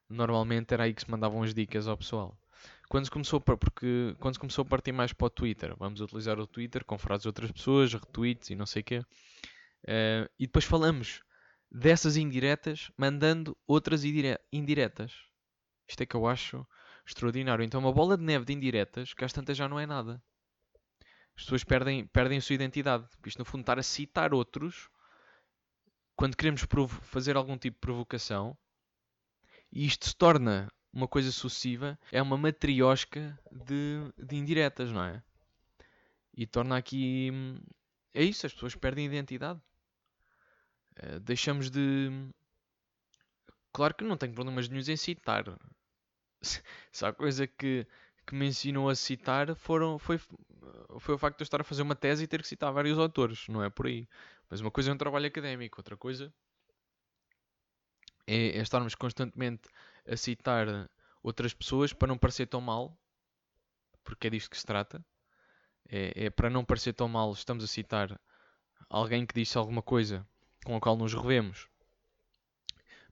normalmente 0.09 0.73
era 0.73 0.85
aí 0.85 0.95
que 0.95 1.03
se 1.03 1.11
mandavam 1.11 1.43
as 1.43 1.55
dicas 1.55 1.89
ao 1.89 1.97
pessoal. 1.97 2.37
Quando 2.89 3.11
começou, 3.11 3.43
a, 3.45 3.57
porque, 3.57 4.15
quando 4.21 4.39
começou 4.39 4.63
a 4.63 4.67
partir 4.67 4.93
mais 4.93 5.13
para 5.13 5.27
o 5.27 5.31
Twitter, 5.31 5.75
vamos 5.77 6.01
utilizar 6.01 6.39
o 6.39 6.47
Twitter 6.47 6.85
com 6.85 6.97
frases 6.97 7.23
de 7.23 7.29
outras 7.29 7.51
pessoas, 7.51 7.93
retweets 7.93 8.51
e 8.51 8.55
não 8.55 8.67
sei 8.67 8.83
o 8.83 8.85
quê. 8.85 8.99
Uh, 8.99 10.29
e 10.39 10.47
depois 10.47 10.65
falamos 10.65 11.23
dessas 11.71 12.17
indiretas, 12.17 12.91
mandando 12.97 13.57
outras 13.67 14.05
indire 14.05 14.39
indiretas. 14.53 15.13
Isto 15.89 16.03
é 16.03 16.07
que 16.07 16.17
eu 16.17 16.27
acho 16.27 16.67
extraordinário. 17.07 17.65
Então, 17.65 17.81
uma 17.81 17.93
bola 17.93 18.17
de 18.17 18.25
neve 18.25 18.45
de 18.45 18.53
indiretas, 18.53 19.15
que 19.15 19.25
às 19.25 19.33
tantas 19.33 19.57
já 19.57 19.69
não 19.69 19.79
é 19.79 19.87
nada. 19.87 20.23
As 21.37 21.45
pessoas 21.45 21.65
perdem, 21.65 22.07
perdem 22.07 22.39
a 22.39 22.41
sua 22.41 22.55
identidade. 22.55 23.07
Isto, 23.25 23.39
no 23.39 23.45
fundo, 23.45 23.61
estar 23.61 23.79
a 23.79 23.83
citar 23.83 24.33
outros 24.33 24.89
quando 26.17 26.37
queremos 26.37 26.67
fazer 27.03 27.37
algum 27.37 27.59
tipo 27.59 27.77
de 27.77 27.81
provocação 27.81 28.57
e 29.71 29.85
isto 29.85 30.07
se 30.09 30.17
torna 30.17 30.73
uma 30.93 31.07
coisa 31.07 31.31
sucessiva, 31.31 31.99
é 32.11 32.23
uma 32.23 32.39
matriosca 32.39 33.39
de, 33.53 34.01
de 34.17 34.37
indiretas, 34.37 34.91
não 34.91 35.05
é? 35.05 35.23
E 36.35 36.47
torna 36.47 36.77
aqui. 36.77 37.31
É 38.15 38.23
isso, 38.23 38.47
as 38.47 38.55
pessoas 38.55 38.75
perdem 38.75 39.05
identidade. 39.05 39.61
Uh, 41.03 41.21
deixamos 41.21 41.71
de. 41.71 42.11
Claro 43.73 43.95
que 43.95 44.05
não 44.05 44.17
tenho 44.17 44.35
problemas 44.35 44.69
nenhum 44.69 44.83
em 44.89 44.97
citar. 44.97 45.45
Se 46.93 47.05
há 47.05 47.13
coisa 47.13 47.47
que, 47.47 47.87
que 48.27 48.35
me 48.35 48.47
ensinou 48.47 48.89
a 48.89 48.95
citar 48.95 49.55
foram, 49.55 49.99
foi, 49.99 50.19
foi 50.99 51.15
o 51.15 51.19
facto 51.19 51.39
de 51.39 51.43
eu 51.43 51.45
estar 51.45 51.61
a 51.61 51.65
fazer 51.65 51.83
uma 51.83 51.95
tese 51.95 52.25
e 52.25 52.27
ter 52.27 52.41
que 52.41 52.49
citar 52.49 52.73
vários 52.73 52.99
autores, 52.99 53.47
não 53.49 53.63
é 53.63 53.71
por 53.71 53.87
aí. 53.87 54.09
Mas 54.49 54.61
uma 54.61 54.71
coisa 54.71 54.91
é 54.91 54.95
um 54.95 54.99
trabalho 54.99 55.27
académico, 55.27 55.79
outra 55.79 55.97
coisa 55.97 56.33
é, 58.27 58.59
é 58.59 58.61
estarmos 58.61 58.95
constantemente 58.95 59.69
a 60.07 60.17
citar 60.17 60.91
outras 61.23 61.55
pessoas 61.55 61.93
para 61.93 62.09
não 62.09 62.19
parecer 62.19 62.47
tão 62.47 62.61
mal, 62.61 62.99
porque 64.05 64.27
é 64.27 64.31
disto 64.31 64.51
que 64.51 64.59
se 64.59 64.67
trata. 64.67 65.05
É, 65.89 66.27
é, 66.27 66.31
para 66.31 66.51
não 66.51 66.65
parecer 66.65 66.93
tão 66.93 67.09
mal, 67.09 67.33
estamos 67.33 67.63
a 67.63 67.67
citar 67.67 68.21
alguém 68.89 69.25
que 69.25 69.35
disse 69.35 69.57
alguma 69.57 69.83
coisa 69.83 70.27
com 70.67 70.75
a 70.75 70.81
qual 70.81 70.97
nos 70.97 71.15
revemos, 71.15 71.69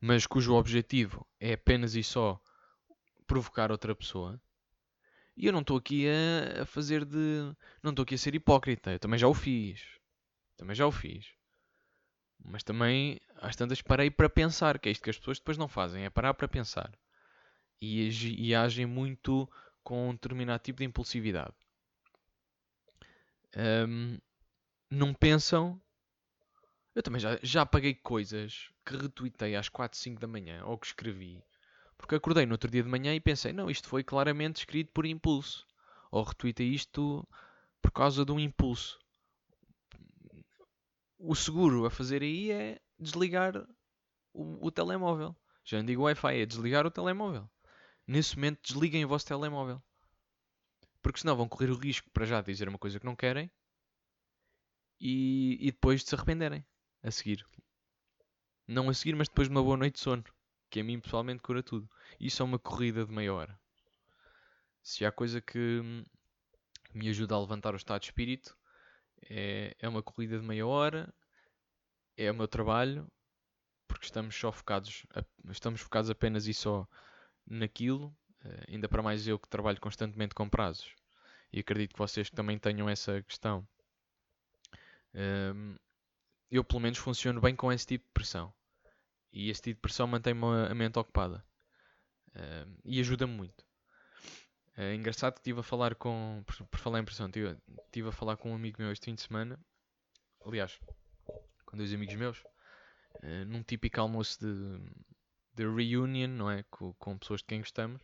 mas 0.01 0.27
cujo 0.27 0.55
objetivo 0.55 1.25
é 1.39 1.53
apenas 1.53 1.95
e 1.95 2.03
só 2.03 2.41
provocar 3.29 3.71
outra 3.71 3.95
pessoa. 3.95 4.43
E 5.37 5.47
eu 5.47 5.53
não 5.53 5.61
estou 5.61 5.77
aqui 5.77 6.05
a, 6.09 6.67
fazer 6.67 7.05
de. 7.05 7.55
Não 7.81 7.91
estou 7.91 8.03
aqui 8.03 8.17
a 8.17 8.19
ser 8.19 8.35
hipócrita. 8.35 8.91
Eu 8.91 8.99
também 8.99 9.19
já 9.19 9.29
o 9.29 9.35
fiz. 9.35 9.81
Também 10.57 10.75
já 10.75 10.85
o 10.85 10.91
fiz. 10.91 11.33
Mas 12.45 12.65
também, 12.65 13.21
às 13.37 13.55
tantas, 13.55 13.81
parei 13.81 14.11
para 14.11 14.29
pensar, 14.29 14.81
que 14.81 14.89
é 14.89 14.93
isto 14.93 15.03
que 15.03 15.11
as 15.11 15.19
pessoas 15.19 15.39
depois 15.39 15.57
não 15.57 15.69
fazem, 15.69 16.05
é 16.05 16.11
parar 16.11 16.35
para 16.35 16.49
pensar. 16.49 16.93
E, 17.81 18.09
e 18.49 18.53
agem 18.55 18.85
muito 18.85 19.49
com 19.83 20.11
um 20.11 20.13
determinado 20.13 20.63
tipo 20.63 20.79
de 20.79 20.85
impulsividade. 20.85 21.55
Um, 23.57 24.19
não 24.91 25.15
pensam. 25.15 25.81
Eu 26.95 27.03
também 27.03 27.21
já, 27.21 27.39
já 27.43 27.63
apaguei 27.63 27.95
coisas 27.95 28.71
que 28.85 28.97
retuitei 28.97 29.57
às 29.57 29.69
4, 29.69 29.99
5 29.99 30.21
da 30.21 30.27
manhã, 30.27 30.65
ou 30.65 30.79
que 30.79 30.87
escrevi, 30.87 31.43
porque 31.99 32.15
acordei 32.15 32.47
no 32.47 32.53
outro 32.53 32.71
dia 32.71 32.83
de 32.83 32.89
manhã 32.89 33.15
e 33.15 33.21
pensei, 33.21 33.53
não, 33.53 33.71
isto 33.71 33.89
foi 33.89 34.05
claramente 34.05 34.59
escrito 34.59 34.93
por 34.93 35.05
impulso. 35.07 35.67
Ou 36.11 36.23
retuitei 36.23 36.69
isto 36.69 37.27
por 37.83 37.91
causa 37.91 38.25
de 38.25 38.31
um 38.31 38.39
impulso 38.39 38.99
o 41.27 41.35
seguro 41.35 41.87
a 41.87 41.91
fazer 41.91 42.23
aí 42.23 42.51
é 42.51 42.81
desligar 42.99 43.57
o, 44.33 44.67
o 44.67 44.71
telemóvel. 44.71 45.35
Já 45.65 45.79
não 45.79 45.85
digo 45.87 46.03
Wi-Fi, 46.03 46.37
é 46.41 46.47
desligar 46.47 46.87
o 46.87 46.91
telemóvel. 46.91 47.49
Nesse 48.07 48.37
momento, 48.37 48.61
desliguem 48.63 49.05
o 49.05 49.09
vosso 49.09 49.27
telemóvel. 49.27 49.83
Porque 51.03 51.21
senão 51.21 51.35
vão 51.35 51.49
correr 51.49 51.71
o 51.71 51.79
risco 51.79 52.11
para 52.11 52.27
já 52.27 52.43
dizer 52.43 52.69
uma 52.69 52.79
coisa 52.79 53.01
que 53.01 53.07
não 53.07 53.17
querem 53.17 53.51
e, 55.01 55.57
e 55.61 55.73
depois 55.73 56.03
de 56.03 56.11
se 56.11 56.15
arrependerem 56.15 56.65
a 57.05 57.11
seguir. 57.11 57.47
Não 58.67 58.89
a 58.89 58.95
seguir, 58.95 59.15
mas 59.15 59.29
depois 59.29 59.47
de 59.47 59.55
uma 59.55 59.63
boa 59.63 59.77
noite 59.77 59.95
de 59.95 60.01
sono. 60.01 60.25
Que 60.71 60.81
a 60.81 60.85
mim 60.85 60.99
pessoalmente 60.99 61.43
cura 61.43 61.63
tudo. 61.63 61.89
Isso 62.19 62.43
é 62.43 62.45
uma 62.45 62.59
corrida 62.59 63.05
de 63.05 63.13
meia 63.13 63.33
hora. 63.33 63.61
Se 64.83 65.05
há 65.05 65.13
coisa 65.13 65.41
que 65.41 65.81
me 66.93 67.09
ajuda 67.09 67.35
a 67.35 67.41
levantar 67.41 67.75
o 67.75 67.77
estado 67.77 68.01
de 68.01 68.07
espírito, 68.07 68.57
é, 69.29 69.77
é 69.79 69.89
uma 69.89 70.03
corrida 70.03 70.39
de 70.39 70.45
meia 70.45 70.67
hora, 70.67 71.15
é 72.17 72.31
o 72.31 72.35
meu 72.35 72.49
trabalho, 72.49 73.07
porque 73.87 74.07
estamos 74.07 74.35
só 74.35 74.51
focados, 74.51 75.07
estamos 75.51 75.81
focados 75.81 76.11
apenas 76.11 76.47
e 76.47 76.55
só 76.55 76.87
naquilo, 77.47 78.17
eh, 78.45 78.65
ainda 78.69 78.89
para 78.89 79.03
mais 79.03 79.27
eu 79.27 79.39
que 79.39 79.49
trabalho 79.49 79.81
constantemente 79.81 80.35
com 80.35 80.49
prazos. 80.49 80.95
E 81.53 81.61
acredito 81.61 81.93
que 81.93 81.99
vocês 81.99 82.31
também 82.31 82.59
tenham 82.59 82.89
essa 82.89 83.23
questão. 83.23 83.67
Ehm, 85.15 85.77
eu 86.51 86.65
pelo 86.65 86.81
menos 86.81 86.99
funciono 86.99 87.41
bem 87.41 87.55
com 87.57 87.73
esse 87.73 87.87
tipo 87.87 88.07
de 88.07 88.13
pressão. 88.13 88.53
E 89.33 89.51
esse 89.51 89.63
tipo 89.63 89.79
de 89.79 89.83
pressão 89.83 90.07
mantém-me 90.07 90.45
a 90.45 90.75
mente 90.75 90.99
ocupada. 90.99 91.45
Ehm, 92.35 92.77
e 92.85 93.01
ajuda-me 93.01 93.33
muito. 93.33 93.65
É 94.77 94.95
engraçado 94.95 95.35
que 95.35 95.41
estive 95.41 95.61
a 95.61 95.63
falar 95.63 95.95
com. 95.95 96.43
Por, 96.47 96.67
por 96.67 96.81
falar 96.81 97.01
em 97.01 97.05
pressão, 97.05 97.27
estive, 97.27 97.57
estive 97.85 98.09
a 98.09 98.13
falar 98.13 98.37
com 98.37 98.51
um 98.51 98.55
amigo 98.55 98.81
meu 98.81 98.91
este 98.91 99.05
fim 99.05 99.15
de 99.15 99.23
semana. 99.23 99.59
Aliás, 100.45 100.79
com 101.65 101.77
dois 101.77 101.93
amigos 101.93 102.15
meus. 102.17 102.39
Uh, 103.23 103.45
num 103.47 103.63
típico 103.63 104.01
almoço 104.01 104.41
de, 104.41 104.81
de 105.55 105.65
reunion, 105.65 106.29
não 106.29 106.51
é? 106.51 106.65
Com, 106.65 106.93
com 106.95 107.17
pessoas 107.17 107.41
de 107.41 107.47
quem 107.47 107.61
gostamos. 107.61 108.03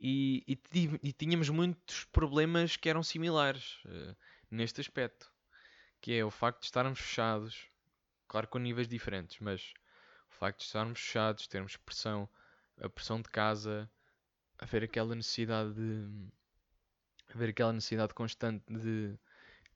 E, 0.00 0.42
e, 0.48 0.58
e, 1.02 1.12
tínhamos 1.12 1.48
muitos 1.50 2.04
problemas 2.06 2.76
que 2.76 2.88
eram 2.88 3.02
similares 3.02 3.78
uh, 3.84 4.16
neste 4.50 4.80
aspecto. 4.80 5.30
Que 6.04 6.18
é 6.18 6.22
o 6.22 6.30
facto 6.30 6.60
de 6.60 6.66
estarmos 6.66 7.00
fechados. 7.00 7.66
Claro 8.28 8.46
com 8.48 8.58
níveis 8.58 8.86
diferentes, 8.86 9.38
mas 9.40 9.72
o 10.28 10.34
facto 10.34 10.58
de 10.58 10.66
estarmos 10.66 11.00
fechados, 11.00 11.46
termos 11.46 11.78
pressão, 11.78 12.28
a 12.78 12.90
pressão 12.90 13.22
de 13.22 13.30
casa 13.30 13.90
haver 14.58 14.84
aquela 14.84 15.14
necessidade 15.14 15.72
de 15.72 16.28
haver 17.34 17.48
aquela 17.48 17.72
necessidade 17.72 18.12
constante 18.12 18.62
de 18.68 19.18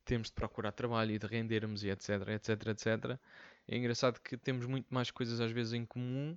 termos 0.04 0.28
de 0.28 0.34
procurar 0.34 0.72
trabalho 0.72 1.12
e 1.12 1.18
de 1.18 1.26
rendermos 1.26 1.82
e 1.82 1.88
etc, 1.88 2.28
etc, 2.28 2.66
etc. 2.66 3.18
É 3.66 3.78
engraçado 3.78 4.20
que 4.20 4.36
temos 4.36 4.66
muito 4.66 4.92
mais 4.92 5.10
coisas 5.10 5.40
às 5.40 5.50
vezes 5.50 5.72
em 5.72 5.86
comum 5.86 6.36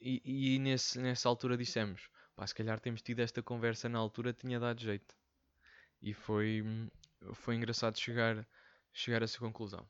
e, 0.00 0.54
e 0.54 0.58
nesse, 0.60 1.00
nessa 1.00 1.28
altura 1.28 1.56
dissemos, 1.56 2.08
pá, 2.36 2.46
se 2.46 2.54
calhar 2.54 2.78
temos 2.78 3.02
tido 3.02 3.18
esta 3.18 3.42
conversa 3.42 3.88
na 3.88 3.98
altura, 3.98 4.32
tinha 4.32 4.60
dado 4.60 4.80
jeito. 4.80 5.12
E 6.00 6.14
foi, 6.14 6.62
foi 7.34 7.56
engraçado 7.56 7.98
chegar, 7.98 8.46
chegar 8.92 9.22
a 9.22 9.24
essa 9.24 9.38
conclusão. 9.38 9.86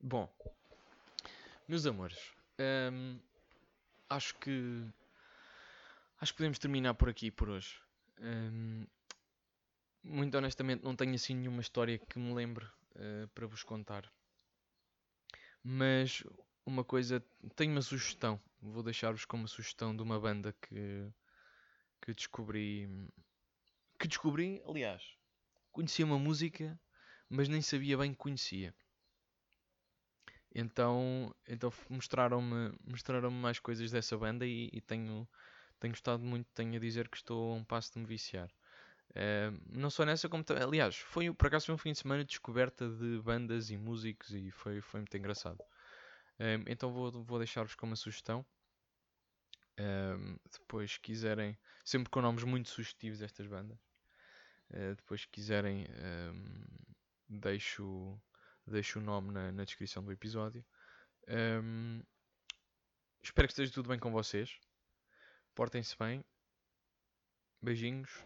Bom, 0.00 0.32
meus 1.68 1.86
amores, 1.86 2.18
hum, 2.92 3.18
acho 4.08 4.34
que 4.36 4.84
acho 6.20 6.32
que 6.32 6.38
podemos 6.38 6.58
terminar 6.58 6.94
por 6.94 7.08
aqui 7.08 7.30
por 7.30 7.48
hoje. 7.48 7.80
Um, 8.20 8.86
muito 10.02 10.36
honestamente, 10.36 10.84
não 10.84 10.96
tenho 10.96 11.14
assim 11.14 11.34
nenhuma 11.34 11.60
história 11.60 11.98
que 11.98 12.18
me 12.18 12.34
lembre 12.34 12.64
uh, 12.64 13.28
para 13.34 13.46
vos 13.46 13.62
contar. 13.62 14.12
Mas 15.62 16.24
uma 16.66 16.84
coisa, 16.84 17.24
tenho 17.54 17.72
uma 17.72 17.82
sugestão. 17.82 18.40
Vou 18.60 18.82
deixar-vos 18.82 19.24
com 19.24 19.36
uma 19.36 19.48
sugestão 19.48 19.94
de 19.94 20.02
uma 20.02 20.18
banda 20.18 20.54
que, 20.60 21.08
que 22.00 22.14
descobri. 22.14 22.88
Que 23.98 24.08
descobri, 24.08 24.60
aliás, 24.66 25.16
conhecia 25.70 26.04
uma 26.04 26.18
música, 26.18 26.78
mas 27.32 27.48
nem 27.48 27.62
sabia 27.62 27.96
bem 27.96 28.12
que 28.12 28.18
conhecia. 28.18 28.74
Então, 30.54 31.34
então 31.48 31.72
mostraram-me 31.88 32.74
mostraram 32.84 33.30
mais 33.30 33.58
coisas 33.58 33.90
dessa 33.90 34.18
banda 34.18 34.46
e, 34.46 34.68
e 34.70 34.80
tenho 34.82 35.26
tenho 35.80 35.94
gostado 35.94 36.22
muito, 36.22 36.46
tenho 36.54 36.76
a 36.76 36.78
dizer 36.78 37.08
que 37.08 37.16
estou 37.16 37.52
a 37.52 37.56
um 37.56 37.64
passo 37.64 37.92
de 37.94 38.00
me 38.00 38.06
viciar. 38.06 38.48
Uh, 39.10 39.60
não 39.66 39.90
só 39.90 40.04
nessa, 40.04 40.28
como 40.28 40.44
aliás, 40.62 40.96
foi 40.96 41.32
por 41.32 41.46
acaso 41.46 41.66
foi 41.66 41.74
um 41.74 41.78
fim 41.78 41.92
de 41.92 41.98
semana 41.98 42.22
de 42.22 42.28
descoberta 42.28 42.88
de 42.88 43.20
bandas 43.22 43.70
e 43.70 43.76
músicos 43.76 44.30
e 44.34 44.50
foi, 44.50 44.80
foi 44.80 45.00
muito 45.00 45.16
engraçado. 45.16 45.58
Então 46.66 46.92
vou, 46.92 47.22
vou 47.24 47.38
deixar-vos 47.38 47.74
com 47.74 47.86
uma 47.86 47.96
sugestão. 47.96 48.44
Uh, 49.80 50.38
depois, 50.50 50.98
quiserem, 50.98 51.56
sempre 51.84 52.10
com 52.10 52.20
nomes 52.20 52.44
muito 52.44 52.68
sugestivos 52.68 53.22
estas 53.22 53.46
bandas. 53.46 53.78
depois, 54.96 55.24
quiserem, 55.26 55.86
deixo, 57.32 58.18
deixo 58.66 58.98
o 58.98 59.02
nome 59.02 59.32
na, 59.32 59.50
na 59.52 59.64
descrição 59.64 60.04
do 60.04 60.12
episódio. 60.12 60.64
espero 63.22 63.48
que 63.48 63.52
esteja 63.52 63.72
tudo 63.72 63.88
bem 63.88 63.98
com 63.98 64.12
vocês. 64.12 64.58
Portem-se 65.54 65.96
bem. 65.98 66.24
Beijinhos. 67.60 68.24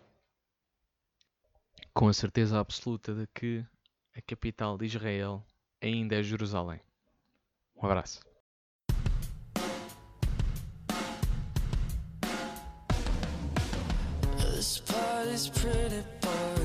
Com 1.93 2.09
a 2.09 2.13
certeza 2.13 2.59
absoluta 2.59 3.15
de 3.15 3.27
que 3.29 3.65
a 4.15 4.23
capital 4.23 4.79
de 4.79 4.87
Israel 4.87 5.45
ainda 5.81 6.17
é 6.17 6.23
Jerusalém. 6.23 6.81
Um 7.77 7.87
abraço. 7.87 8.21
This 14.39 14.81
part 14.81 15.29
is 15.29 15.49
pretty 15.51 16.03
boring. 16.23 16.56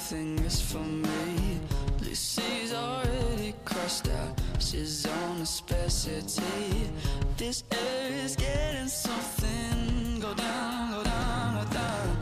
I 0.00 0.12
don't 0.12 0.50
for 0.50 0.78
me. 0.78 1.60
Lucy's 2.00 2.72
already 2.72 3.54
crossed 3.64 4.08
out. 4.08 4.40
She's 4.58 5.06
on 5.06 5.42
a 5.42 5.46
specialty. 5.46 6.90
This 7.36 7.62
air 7.70 8.12
is 8.24 8.34
getting 8.34 8.88
something. 8.88 10.18
Go 10.18 10.34
down, 10.34 10.92
go 10.92 11.04
down, 11.04 11.64
go 11.64 11.72
down. 11.72 12.16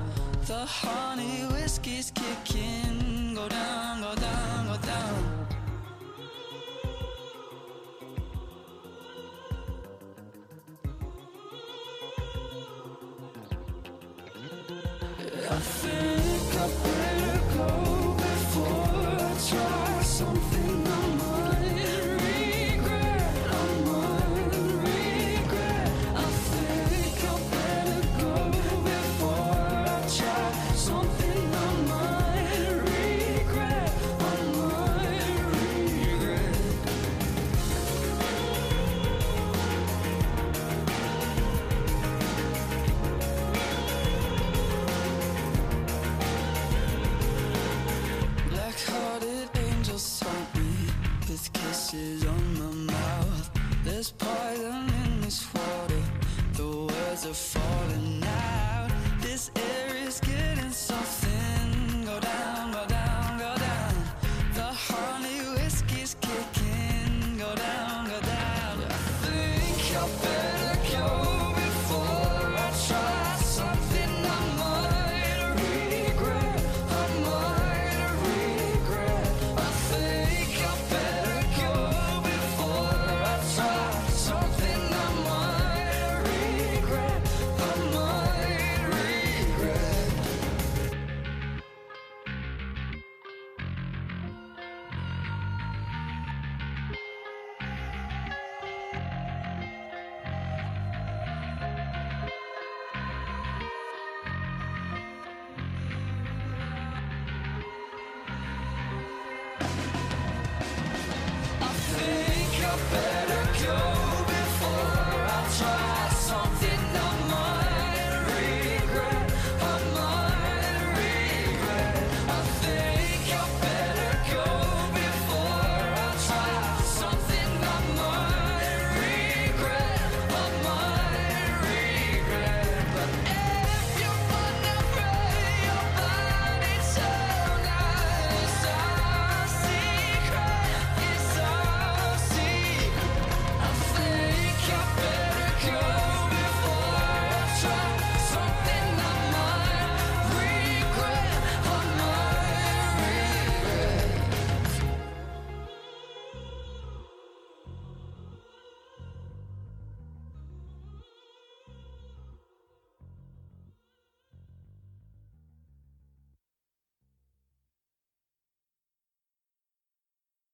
The 0.46 0.66
honey 0.66 1.46
whiskey's 1.52 2.10
kicking. 2.10 3.34
Go 3.34 3.48
down, 3.48 4.02
go 4.02 4.14
down, 4.16 4.66
go 4.66 4.76
down. 4.86 5.46
I 15.50 15.58
think 15.60 16.17